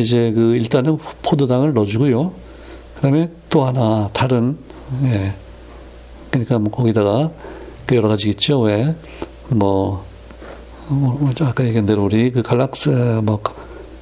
이제 0.00 0.32
그 0.32 0.56
일단은 0.56 0.98
포도당을 1.22 1.74
넣어주고요. 1.74 2.32
그다음에 2.96 3.30
또 3.50 3.64
하나 3.64 4.08
다른 4.12 4.56
예 5.04 5.34
그러니까 6.30 6.58
뭐 6.58 6.70
거기다가 6.70 7.30
그 7.86 7.96
여러 7.96 8.08
가지 8.08 8.28
있죠 8.30 8.60
왜 8.60 8.94
뭐, 9.48 10.04
뭐 10.88 11.32
아까 11.40 11.64
얘기한 11.64 11.84
대로 11.84 12.04
우리 12.04 12.30
그 12.30 12.42
갈락스 12.42 13.20
뭐 13.24 13.42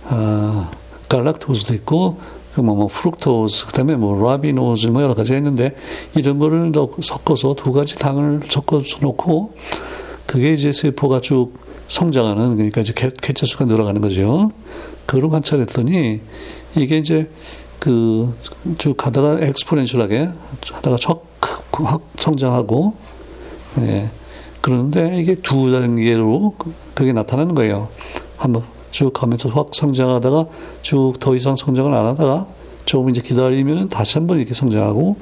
아, 0.04 0.70
갈락토스도 1.08 1.74
있고 1.74 2.18
그뭐 2.54 2.74
뭐 2.74 2.88
프룩토스 2.88 3.66
그다음에 3.66 3.96
뭐 3.96 4.28
라비노즈 4.28 4.88
뭐 4.88 5.02
여러 5.02 5.14
가지 5.14 5.32
했는데 5.32 5.74
이런 6.16 6.38
거를 6.38 6.72
섞어서 7.02 7.54
두 7.54 7.72
가지 7.72 7.96
당을 7.96 8.40
섞어서 8.48 8.98
놓고 9.00 9.54
그게 10.26 10.52
이제 10.52 10.72
세포가 10.72 11.20
쭉 11.20 11.52
성장하는 11.88 12.56
그러니까 12.56 12.80
이제 12.80 12.92
개체 12.92 13.46
수가 13.46 13.64
늘어가는 13.64 14.00
거죠. 14.00 14.52
그걸 15.10 15.28
관찰했더니 15.28 16.20
이게 16.76 16.98
이제 16.98 17.28
그 17.80 18.32
쭉 18.78 18.96
가다가 18.96 19.40
엑스포넨셜하게 19.40 20.28
하다가 20.70 20.98
척확 20.98 22.00
성장하고 22.18 22.94
예. 23.78 24.10
그런데 24.60 25.18
이게 25.18 25.34
두 25.34 25.72
단계로 25.72 26.54
그게 26.94 27.12
나타나는 27.12 27.54
거예요. 27.54 27.88
한번 28.36 28.62
쭉 28.92 29.12
가면서 29.12 29.48
확 29.48 29.70
성장하다가 29.74 30.46
쭉 30.82 31.14
더 31.18 31.34
이상 31.34 31.56
성장을 31.56 31.92
안 31.92 32.06
하다가 32.06 32.46
조금 32.84 33.10
이제 33.10 33.20
기다리면 33.20 33.88
다시 33.88 34.18
한번 34.18 34.38
이렇게 34.38 34.54
성장하고 34.54 35.16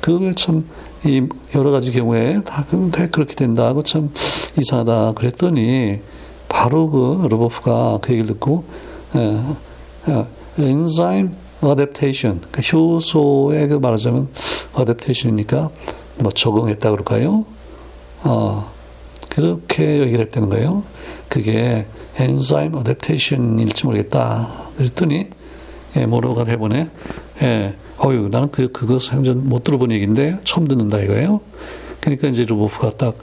그게 0.00 0.32
참 0.34 0.64
이 1.06 1.22
여러 1.54 1.70
가지 1.70 1.92
경우에 1.92 2.42
다 2.44 2.66
그렇게 3.10 3.34
된다고 3.34 3.82
참 3.82 4.10
이상하다 4.58 5.12
그랬더니 5.12 6.00
바로 6.46 6.90
그 6.90 7.26
로보프가 7.26 8.00
그 8.02 8.12
얘기를 8.12 8.26
듣고 8.26 8.64
엔자임 10.58 11.34
어댑테이션 11.60 12.40
그 12.50 12.60
효소에 12.60 13.68
그 13.68 13.74
말하자면 13.74 14.28
어댑테이션이니까 14.74 15.70
뭐 16.18 16.32
적응했다 16.32 16.90
그럴까요? 16.90 17.44
어 18.22 18.70
그렇게 19.30 20.00
얘기를 20.00 20.20
했다는 20.26 20.48
거예요. 20.48 20.82
그게 21.28 21.86
엔자임 22.18 22.72
어댑테이션일지 22.72 23.86
모르겠다. 23.86 24.48
그랬더니 24.76 25.28
예, 25.96 26.06
모로가 26.06 26.44
대본에 26.44 26.90
예, 27.42 27.74
어유 28.04 28.28
나는 28.30 28.50
그 28.50 28.70
그거 28.72 28.98
생전 28.98 29.48
못 29.48 29.64
들어본 29.64 29.92
얘기인데 29.92 30.38
처음 30.44 30.66
듣는다 30.66 31.00
이거예요. 31.00 31.40
그러니까 32.00 32.28
이제 32.28 32.44
루보프가 32.44 32.90
딱 32.96 33.16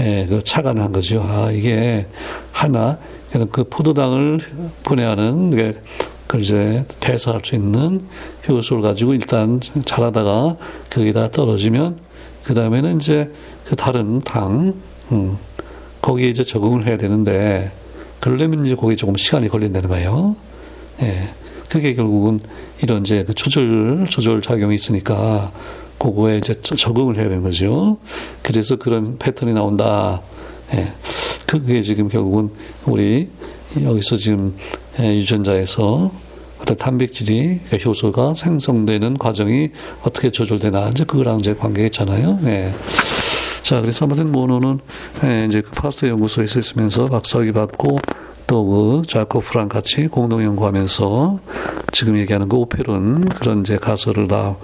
예, 0.00 0.26
그 0.28 0.42
착안을 0.42 0.82
한 0.82 0.92
거죠. 0.92 1.22
아 1.22 1.50
이게 1.50 2.06
하나 2.52 2.98
그 3.50 3.64
포도당을 3.64 4.40
분해하는 4.82 5.50
그, 5.50 5.80
그 6.26 6.38
이제 6.38 6.84
대사할 7.00 7.40
수 7.44 7.54
있는 7.54 8.06
효소를 8.48 8.82
가지고 8.82 9.14
일단 9.14 9.60
자라다가 9.84 10.56
거기다 10.90 11.30
떨어지면 11.30 11.98
그 12.44 12.54
다음에는 12.54 12.96
이제 12.96 13.32
그 13.64 13.76
다른 13.76 14.20
당 14.20 14.74
음, 15.12 15.38
거기에 16.02 16.28
이제 16.28 16.44
적응을 16.44 16.86
해야 16.86 16.96
되는데 16.96 17.72
그러려면 18.20 18.66
이제 18.66 18.74
거기에 18.74 18.96
조금 18.96 19.16
시간이 19.16 19.48
걸린다는 19.48 19.88
거예요. 19.88 20.36
예. 21.02 21.34
그게 21.68 21.94
결국은 21.94 22.40
이런 22.82 23.02
이제 23.02 23.24
그 23.24 23.34
조절, 23.34 24.06
조절 24.08 24.40
작용이 24.42 24.74
있으니까 24.74 25.50
그거에 25.98 26.38
이제 26.38 26.54
적응을 26.60 27.16
해야 27.16 27.28
되는 27.28 27.42
거죠. 27.42 27.98
그래서 28.42 28.76
그런 28.76 29.18
패턴이 29.18 29.52
나온다. 29.52 30.22
예. 30.74 30.92
그게 31.46 31.82
지금 31.82 32.08
결국은 32.08 32.50
우리 32.86 33.28
여기서 33.80 34.16
지금 34.16 34.56
예, 35.00 35.16
유전자에서 35.16 36.10
어떤 36.60 36.76
단백질이 36.76 37.60
그러니까 37.66 37.88
효소가 37.88 38.34
생성되는 38.36 39.18
과정이 39.18 39.70
어떻게 40.02 40.30
조절되나 40.30 40.90
이제 40.90 41.04
그거랑 41.04 41.40
이제 41.40 41.54
관계가 41.54 41.86
있잖아요. 41.86 42.38
예. 42.44 42.74
자, 43.62 43.80
그래서 43.80 44.04
아무튼 44.04 44.30
모노는 44.30 44.80
예, 45.24 45.46
이제 45.46 45.60
그 45.60 45.70
파스터 45.72 46.08
연구소에 46.08 46.44
있으면서 46.44 47.06
박사학위 47.06 47.52
받고 47.52 47.98
또그 48.46 49.06
자코프랑 49.06 49.68
같이 49.68 50.06
공동 50.08 50.42
연구하면서 50.42 51.40
지금 51.92 52.18
얘기하는 52.18 52.48
그 52.48 52.56
오페론 52.56 53.24
그런 53.28 53.60
이제 53.60 53.76
가설을 53.76 54.28
다 54.28 54.56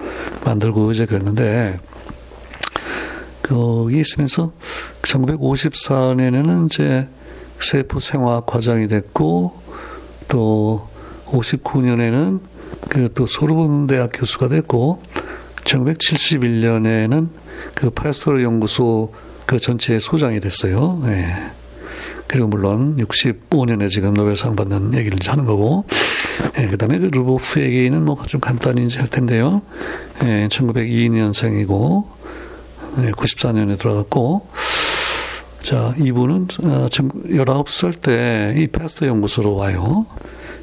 만들고 0.45 0.93
이제 0.93 1.07
그랬는데 1.07 1.79
거기 3.43 4.01
있으면서 4.01 4.53
1954년에는 5.03 6.67
이제 6.67 7.09
세포 7.59 8.01
생화학 8.01 8.47
과장이 8.47 8.87
됐고 8.87 9.55
또 10.29 10.89
59년에는 11.27 12.41
그 12.89 13.09
또 13.15 13.27
소르본 13.27 13.87
대학 13.87 14.11
교수가 14.13 14.49
됐고 14.49 15.03
1971년에는 15.65 17.29
그 17.75 17.91
파스토르 17.91 18.43
연구소 18.43 19.13
그 19.47 19.59
전체 19.59 19.99
소장이 19.99 20.41
됐어요. 20.41 21.03
예. 21.07 21.60
그리고 22.31 22.47
물론 22.47 22.97
65년에 22.97 23.91
지금 23.91 24.15
노벨상 24.15 24.55
받는 24.55 24.95
얘기를 24.95 25.19
하는 25.27 25.47
거고, 25.47 25.85
예, 26.59 26.69
그 26.69 26.77
다음에 26.77 26.97
그 26.99 27.07
루보프 27.07 27.61
얘기는 27.61 28.05
뭐 28.05 28.17
좀 28.29 28.41
간단히 28.41 28.87
이제 28.87 29.01
할 29.01 29.09
텐데요. 29.09 29.63
예, 30.23 30.47
1902년생이고, 30.49 32.05
예, 33.03 33.11
94년에 33.11 33.77
들어갔고, 33.81 34.47
자, 35.63 35.93
이분은 35.99 36.47
어, 36.63 36.89
지금 36.93 37.11
19살 37.25 38.01
때이 38.01 38.69
패스터 38.69 39.09
연구소로 39.09 39.57
와요. 39.57 40.07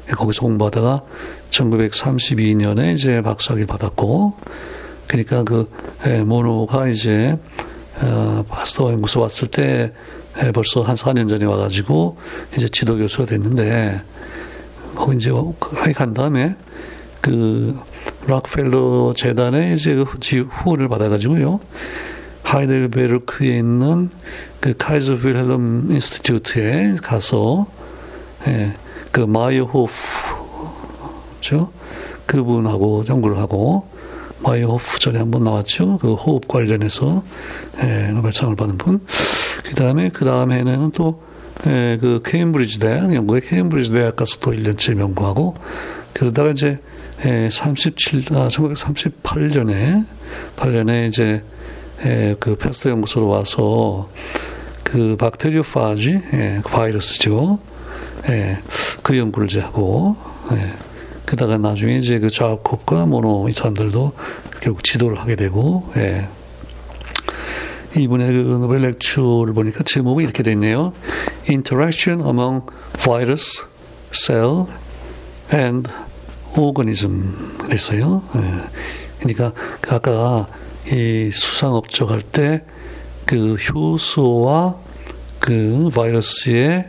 예, 0.08 0.12
거기서 0.12 0.40
공부하다가 0.40 1.02
1932년에 1.50 2.94
이제 2.94 3.20
박사학위 3.20 3.66
받았고, 3.66 4.36
그러니까 5.06 5.42
그 5.42 5.70
예, 6.06 6.22
모노가 6.22 6.88
이제 6.88 7.36
어, 8.00 8.42
파스터 8.48 8.90
연구소 8.92 9.20
왔을 9.20 9.48
때 9.48 9.62
예, 9.62 9.92
벌써 10.52 10.82
한 10.82 10.96
4년 10.96 11.28
전에 11.28 11.44
와가지고 11.44 12.16
이제 12.56 12.68
지도 12.68 12.96
교수가 12.96 13.26
됐는데 13.26 14.02
거기 14.94 15.16
이제 15.16 15.30
간 15.94 16.14
다음에 16.14 16.56
그 17.20 17.76
록펠러 18.26 19.14
재단의 19.16 19.74
이제 19.74 19.94
그 19.94 20.04
후원을 20.50 20.88
받아가지고요. 20.88 21.60
하이델베르크에 22.42 23.58
있는 23.58 24.10
그 24.60 24.74
카이저 24.76 25.16
빌헬름 25.16 25.88
Institute에 25.90 26.96
가서 27.02 27.66
예, 28.46 28.74
그 29.10 29.20
마이어호프죠 29.20 29.92
그분하고 32.26 33.04
연구를 33.08 33.38
하고 33.38 33.86
마이어호프 34.40 34.98
전에 34.98 35.18
한번 35.18 35.44
나왔죠 35.44 35.98
그 35.98 36.14
호흡 36.14 36.48
관련해서 36.48 37.22
예, 37.82 38.10
노벨상을 38.12 38.56
받은 38.56 38.78
분. 38.78 39.00
그 39.68 39.74
다음에 39.74 40.08
그 40.08 40.24
다음 40.24 40.50
해에는 40.50 40.92
또 40.92 41.22
예, 41.66 41.98
그 42.00 42.22
케임브리지 42.24 42.78
대학 42.78 43.14
영국의 43.14 43.42
케임브리지 43.42 43.92
대학 43.92 44.16
가서 44.16 44.38
또 44.40 44.52
1년째 44.52 44.98
연구하고 44.98 45.56
그러다가 46.14 46.52
이제 46.52 46.78
예, 47.26 47.50
37, 47.52 48.24
아, 48.30 48.48
1938년에 48.48 50.06
8년에 50.56 51.08
이제 51.08 51.44
예, 52.06 52.34
그 52.40 52.56
Pasteur 52.56 52.88
연구소로 52.88 53.28
와서 53.28 54.08
그 54.84 55.16
박테리오파지 55.18 56.18
예, 56.32 56.60
그 56.64 56.70
바이러스죠. 56.70 57.58
예, 58.30 58.62
그 59.02 59.18
연구를 59.18 59.48
이제 59.48 59.60
하고 59.60 60.16
예, 60.52 60.72
그다가 61.26 61.58
나중에 61.58 61.98
이제 61.98 62.18
그 62.20 62.30
자콥과 62.30 63.04
모노 63.04 63.50
이 63.50 63.52
사람들도 63.52 64.12
결국 64.62 64.82
지도를 64.82 65.18
하게 65.18 65.36
되고 65.36 65.86
예. 65.98 66.26
이분의 67.96 68.32
그 68.32 68.58
노벨 68.60 68.82
lecture를 68.82 69.54
보니까 69.54 69.82
제목이 69.84 70.24
이렇게 70.24 70.42
돼 70.42 70.52
있네요. 70.52 70.92
Interaction 71.48 72.20
among 72.26 72.66
virus, 72.98 73.64
cell 74.12 74.66
and 75.52 75.90
organism 76.56 77.56
됐어요. 77.68 78.22
예. 78.36 78.40
그러니까 79.20 79.52
그 79.80 79.94
아까 79.94 80.46
이 80.86 81.30
수상업적 81.32 82.10
할 82.10 82.22
때 82.22 82.64
그 83.28 83.56
효소와 83.56 84.80
그 85.38 85.90
바이러스의 85.94 86.88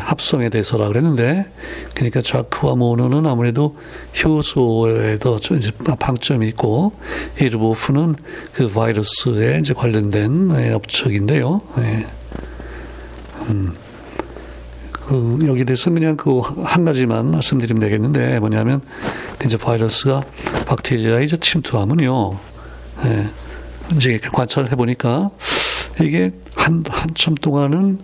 합성에 0.00 0.50
대해서라 0.50 0.88
그랬는데 0.88 1.50
그러니까 1.94 2.22
자크와 2.22 2.76
모노는 2.76 3.26
아무래도 3.26 3.76
효소에 4.22 5.18
더 5.18 5.38
이제 5.56 5.72
방점이 5.98 6.46
있고 6.48 6.92
이르보프는 7.40 8.16
그 8.52 8.68
바이러스에 8.68 9.58
이제 9.58 9.74
관련된 9.74 10.74
업적인데요. 10.74 11.60
네. 11.78 12.06
음. 13.48 13.74
그 14.92 15.38
여기 15.48 15.64
대해서 15.64 15.90
그냥 15.90 16.16
그 16.16 16.40
한 16.64 16.84
가지만 16.84 17.30
말씀드리면 17.32 17.80
되겠는데 17.80 18.38
뭐냐면 18.38 18.80
이제 19.44 19.56
바이러스가 19.56 20.22
박테리아에 20.66 21.24
이제 21.24 21.36
침투하면요. 21.36 22.38
예, 23.06 23.26
이제 23.96 24.20
관찰을 24.32 24.70
해 24.70 24.76
보니까 24.76 25.30
이게 26.00 26.32
한, 26.54 26.84
한참 26.88 27.34
동안은 27.34 27.98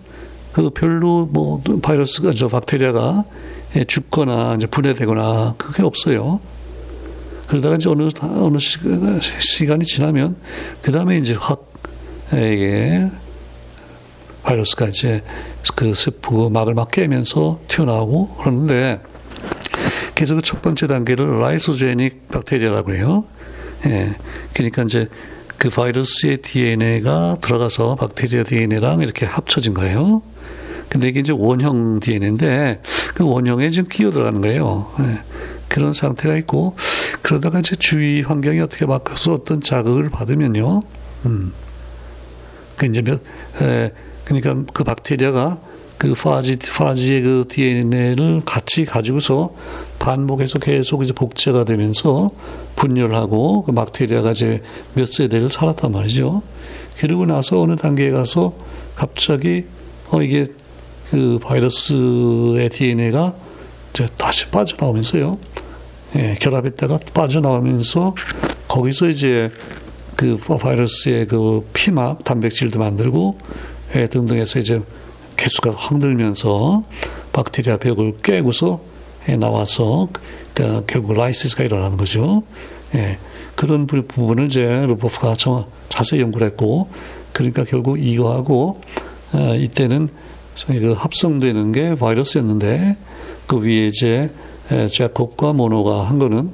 그 0.53 0.69
별로 0.69 1.25
뭐 1.31 1.61
바이러스가 1.81 2.33
저 2.33 2.47
박테리아가 2.47 3.25
예, 3.75 3.83
죽거나 3.83 4.55
이제 4.55 4.67
분해되거나 4.67 5.55
그게 5.57 5.83
없어요. 5.83 6.39
그러다가 7.47 7.75
이제 7.75 7.89
어느 7.89 8.09
어느 8.21 8.57
시간 8.59 9.81
이 9.81 9.85
지나면 9.85 10.37
그 10.81 10.91
다음에 10.91 11.17
이제 11.17 11.35
확 11.37 11.71
예, 12.33 12.53
이게 12.53 13.09
바이러스가 14.43 14.87
이제 14.87 15.23
그 15.75 15.93
세포 15.93 16.49
막을 16.49 16.73
막 16.73 16.91
깨면서 16.91 17.59
튀어나오고 17.67 18.35
그러는데 18.37 19.01
그래서 20.15 20.35
그 20.35 20.41
첫 20.41 20.61
번째 20.61 20.87
단계를 20.87 21.39
라이소제닉 21.39 22.29
박테리아라고 22.29 22.93
해요. 22.93 23.25
예. 23.85 24.15
그러니까 24.53 24.83
이제 24.83 25.07
그 25.57 25.69
바이러스의 25.69 26.37
DNA가 26.37 27.37
들어가서 27.41 27.95
박테리아 27.95 28.43
DNA랑 28.43 29.01
이렇게 29.01 29.25
합쳐진 29.25 29.73
거예요. 29.73 30.21
근데 30.89 31.09
이게 31.09 31.19
이제 31.19 31.33
원형 31.33 31.99
DNA인데 31.99 32.81
그 33.13 33.25
원형에 33.25 33.69
지금 33.71 33.89
끼어 33.89 34.11
들어가는 34.11 34.41
거예요. 34.41 34.87
예. 34.99 35.19
그런 35.67 35.93
상태가 35.93 36.35
있고 36.37 36.75
그러다가 37.21 37.59
이제 37.59 37.75
주위 37.75 38.21
환경이 38.21 38.59
어떻게 38.61 38.85
바뀌어서 38.85 39.33
어떤 39.33 39.61
자극을 39.61 40.09
받으면요. 40.09 40.83
음. 41.25 41.53
그 42.77 42.85
이제 42.85 43.01
몇, 43.01 43.21
에, 43.61 43.91
그러니까 44.23 44.55
그 44.73 44.83
박테리아가 44.83 45.59
그 45.97 46.13
파지, 46.13 46.57
파지의 46.57 47.21
그 47.23 47.45
DNA를 47.49 48.43
같이 48.45 48.85
가지고서 48.85 49.55
반복해서 49.97 50.59
계속 50.59 51.03
이제 51.03 51.11
복제가 51.11 51.63
되면서 51.63 52.29
분열하고 52.75 53.63
그 53.63 53.71
박테리아가 53.71 54.31
이제 54.31 54.61
몇 54.93 55.07
세대를 55.07 55.49
살았단 55.49 55.91
말이죠. 55.91 56.43
그러고 56.97 57.25
나서 57.25 57.61
어느 57.61 57.75
단계에 57.75 58.11
가서 58.11 58.53
갑자기 58.95 59.65
어 60.11 60.21
이게 60.21 60.47
그 61.11 61.39
바이러스의 61.41 62.69
DNA가 62.69 63.35
이제 63.91 64.07
다시 64.17 64.47
빠져나오면서요. 64.47 65.37
예, 66.15 66.35
결합했다가 66.39 66.99
빠져나오면서 67.13 68.15
거기서 68.67 69.09
이제 69.09 69.51
그 70.15 70.37
바이러스의 70.37 71.27
그 71.27 71.67
피막 71.73 72.23
단백질도 72.23 72.79
만들고 72.79 73.37
예, 73.95 74.07
등등 74.07 74.37
해서 74.37 74.59
이제 74.59 74.81
개수가 75.37 75.73
확 75.75 75.97
늘면서 75.99 76.83
박테리아 77.33 77.77
벽을 77.77 78.17
깨고서 78.23 78.81
예, 79.29 79.37
나와서 79.37 80.07
그 80.53 80.83
결국 80.87 81.13
lysis가 81.13 81.63
일어나는 81.63 81.97
거죠. 81.97 82.43
예, 82.95 83.17
그런 83.55 83.87
부분을 83.87 84.45
이제 84.45 84.85
르보프가 84.85 85.35
자세히 85.89 86.21
연구를 86.21 86.47
했고 86.47 86.89
그러니까 87.33 87.63
결국 87.63 87.99
이거하고 88.01 88.81
어, 89.33 89.55
이때는 89.55 90.09
그 90.65 90.93
합성되는 90.93 91.71
게 91.71 91.95
바이러스였는데 91.95 92.97
그 93.45 93.59
위에 93.59 93.87
이제 93.87 94.31
제콥과 94.91 95.53
모노가 95.53 96.09
한 96.09 96.19
거는 96.19 96.51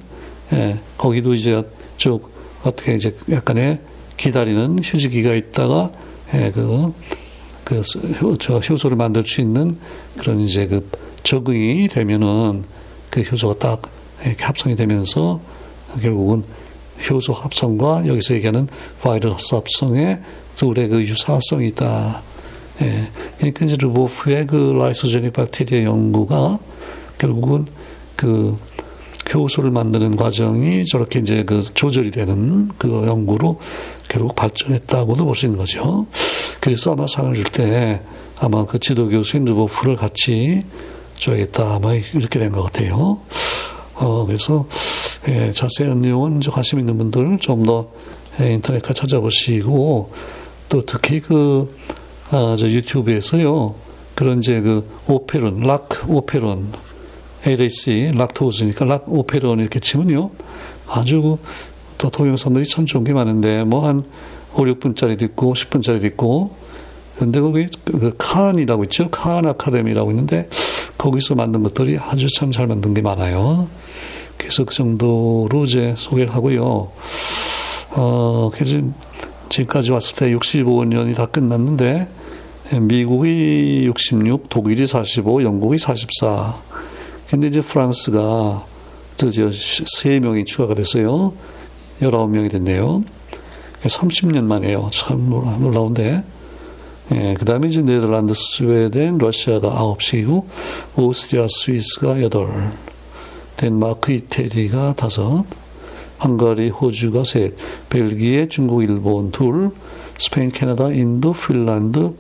예, 0.54 0.80
거기도 0.98 1.34
이제 1.34 1.64
쭉 1.98 2.30
어떻게 2.64 2.96
이제 2.96 3.16
약간의 3.30 3.80
기다리는 4.18 4.78
휴지기가 4.84 5.34
있다가 5.34 5.92
예, 6.36 6.52
그, 6.52 6.94
그, 7.64 7.82
효, 8.22 8.38
저 8.38 8.60
효소를 8.60 8.98
만들 8.98 9.26
수 9.26 9.42
있는 9.42 9.78
그런 10.18 10.40
이제 10.40 10.68
그 10.68 10.88
적응이 11.24 11.88
되면은 11.88 12.66
그 13.10 13.22
효소가 13.22 13.56
딱 13.60 13.82
이렇게 14.26 14.44
합성이 14.44 14.76
되면서 14.76 15.42
결국은 16.02 16.44
효소 17.10 17.34
합성과 17.34 18.08
여기서 18.08 18.36
얘기하는 18.36 18.68
바이러스 19.02 19.56
합성의 19.56 20.22
둘의 20.56 20.88
그 20.90 21.02
유사성이 21.02 21.70
있다. 21.70 22.22
예. 22.82 23.10
그러니까 23.38 23.66
이제 23.66 23.76
르보프의 23.80 24.48
그 24.48 24.74
라이소제닉 24.78 25.34
박테리아 25.34 25.84
연구가 25.84 26.60
결국은 27.18 27.66
그 28.16 28.58
효소를 29.34 29.72
만드는 29.72 30.16
과정이 30.16 30.86
저렇게 30.86 31.20
이제 31.20 31.44
그 31.44 31.64
조절이 31.64 32.12
되는 32.12 32.70
그 32.78 32.90
연구로 33.08 33.60
결국 34.10 34.36
발전했다고도 34.36 35.26
볼 35.26 35.36
수 35.36 35.46
있는 35.46 35.58
거죠. 35.58 36.08
그래서 36.60 36.94
아마 36.94 37.08
상을 37.08 37.34
줄 37.34 37.46
때 37.46 38.02
아마 38.40 38.66
그 38.66 38.80
지도 38.80 39.08
교수인 39.10 39.46
르보프를 39.46 39.96
같이 39.96 40.66
줘야겠다 41.16 41.76
아마 41.76 41.94
이렇게 41.94 42.40
된 42.40 42.52
것 42.52 42.64
같아요. 42.64 43.20
어, 43.96 44.26
그래서 44.26 44.68
예, 45.30 45.52
자세한 45.54 46.02
내용은 46.02 46.42
관심 46.42 46.80
있는 46.80 46.98
분들 46.98 47.38
좀더 47.40 47.90
예, 48.42 48.54
인터넷 48.54 48.82
가 48.82 48.94
찾아보시고 48.94 50.12
또 50.68 50.86
특히 50.86 51.22
그 51.22 51.74
아, 52.34 52.56
저 52.58 52.68
유튜브에서요 52.68 53.76
그런 54.16 54.40
이제 54.40 54.60
그 54.62 54.88
오페론, 55.08 55.60
락 55.62 55.90
오페론, 56.08 56.72
LAC, 57.46 58.12
락토즈니까 58.16 58.86
락 58.86 59.06
오페론 59.08 59.60
이렇게 59.60 59.80
치면요 59.80 60.32
아주 60.88 61.38
또 61.98 62.10
동영상들이 62.10 62.66
참 62.66 62.86
좋은 62.86 63.04
게 63.04 63.14
많은데 63.14 63.64
뭐 63.64 63.86
한 63.86 64.04
5, 64.56 64.64
6분짜리도 64.64 65.22
있고 65.24 65.54
10분짜리도 65.54 66.06
있고 66.06 66.56
근데 67.18 67.40
거기 67.40 67.68
그 67.86 68.14
칸이라고 68.18 68.84
있죠 68.86 69.10
칸 69.10 69.46
아카데미라고 69.46 70.10
있는데 70.12 70.50
거기서 70.98 71.36
만든 71.36 71.62
것들이 71.64 71.98
아주 72.00 72.28
참 72.36 72.52
잘 72.52 72.66
만든 72.68 72.94
게 72.94 73.02
많아요. 73.02 73.68
그래서 74.38 74.64
그 74.64 74.74
정도로 74.74 75.66
이제 75.66 75.94
소개를 75.98 76.34
하고요. 76.34 76.92
어, 77.96 78.50
그래서 78.54 78.82
지금까지 79.50 79.92
왔을 79.92 80.16
때 80.16 80.34
65년이 80.34 81.16
다 81.16 81.26
끝났는데, 81.26 82.08
미국이 82.82 83.84
66, 83.86 84.50
독일이 84.50 84.86
45, 84.86 85.44
영국이 85.44 85.78
44. 85.78 86.62
근데 87.30 87.48
이제 87.48 87.62
프랑스가 87.62 88.66
드디어 89.18 89.50
3명이 89.50 90.46
추가가 90.46 90.74
됐어요. 90.74 91.34
19명이 92.02 92.52
됐네요. 92.52 93.04
30년 93.84 94.44
만에요. 94.44 94.90
참 94.92 95.30
놀라운데. 95.30 96.24
예, 97.12 97.36
그 97.38 97.44
다음에 97.44 97.68
이제 97.68 97.82
네덜란드, 97.82 98.34
스웨덴, 98.34 99.18
러시아가 99.18 99.68
아홉 99.70 100.02
씩이고 100.02 100.48
오스트리아, 100.96 101.48
스위스가 101.50 102.22
여덟, 102.22 102.50
덴마크, 103.58 104.14
이태리가 104.14 104.94
다섯, 104.94 105.44
헝가리, 106.24 106.70
호주가 106.70 107.26
셋, 107.26 107.56
벨기에, 107.90 108.48
중국, 108.48 108.84
일본 108.84 109.32
둘, 109.32 109.72
스페인, 110.18 110.50
캐나다, 110.50 110.92
인도, 110.92 111.34
핀란드, 111.34 112.16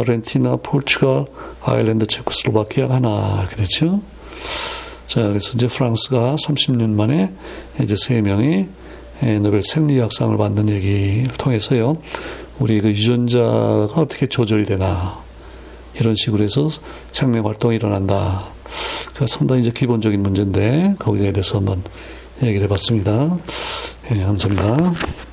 아르헨티나, 0.00 0.56
포르투갈, 0.56 1.26
아일랜드, 1.62 2.06
체코슬로바키아 2.06 2.90
하나 2.90 3.38
이렇게 3.40 3.56
됐죠. 3.56 4.02
자, 5.06 5.28
그래서 5.28 5.52
이제 5.54 5.66
프랑스가 5.66 6.36
30년 6.36 6.90
만에 6.90 7.32
이제 7.80 7.94
세 7.96 8.20
명이 8.20 8.68
노벨 9.40 9.62
생리학상을 9.62 10.36
받는 10.36 10.68
얘기를 10.68 11.32
통해서요. 11.38 11.96
우리 12.58 12.80
그 12.80 12.90
유전자가 12.90 14.00
어떻게 14.00 14.26
조절이 14.26 14.66
되나 14.66 15.18
이런 15.94 16.14
식으로 16.16 16.44
해서 16.44 16.68
생명 17.12 17.46
활동이 17.46 17.76
일어난다. 17.76 18.48
그 19.14 19.26
상당히 19.26 19.62
이제 19.62 19.70
기본적인 19.70 20.22
문제인데 20.22 20.96
거기에 20.98 21.32
대해서 21.32 21.58
한번 21.58 21.82
얘기를 22.42 22.64
해봤습니다. 22.64 23.38
예, 24.12 24.22
감사합니다. 24.22 25.25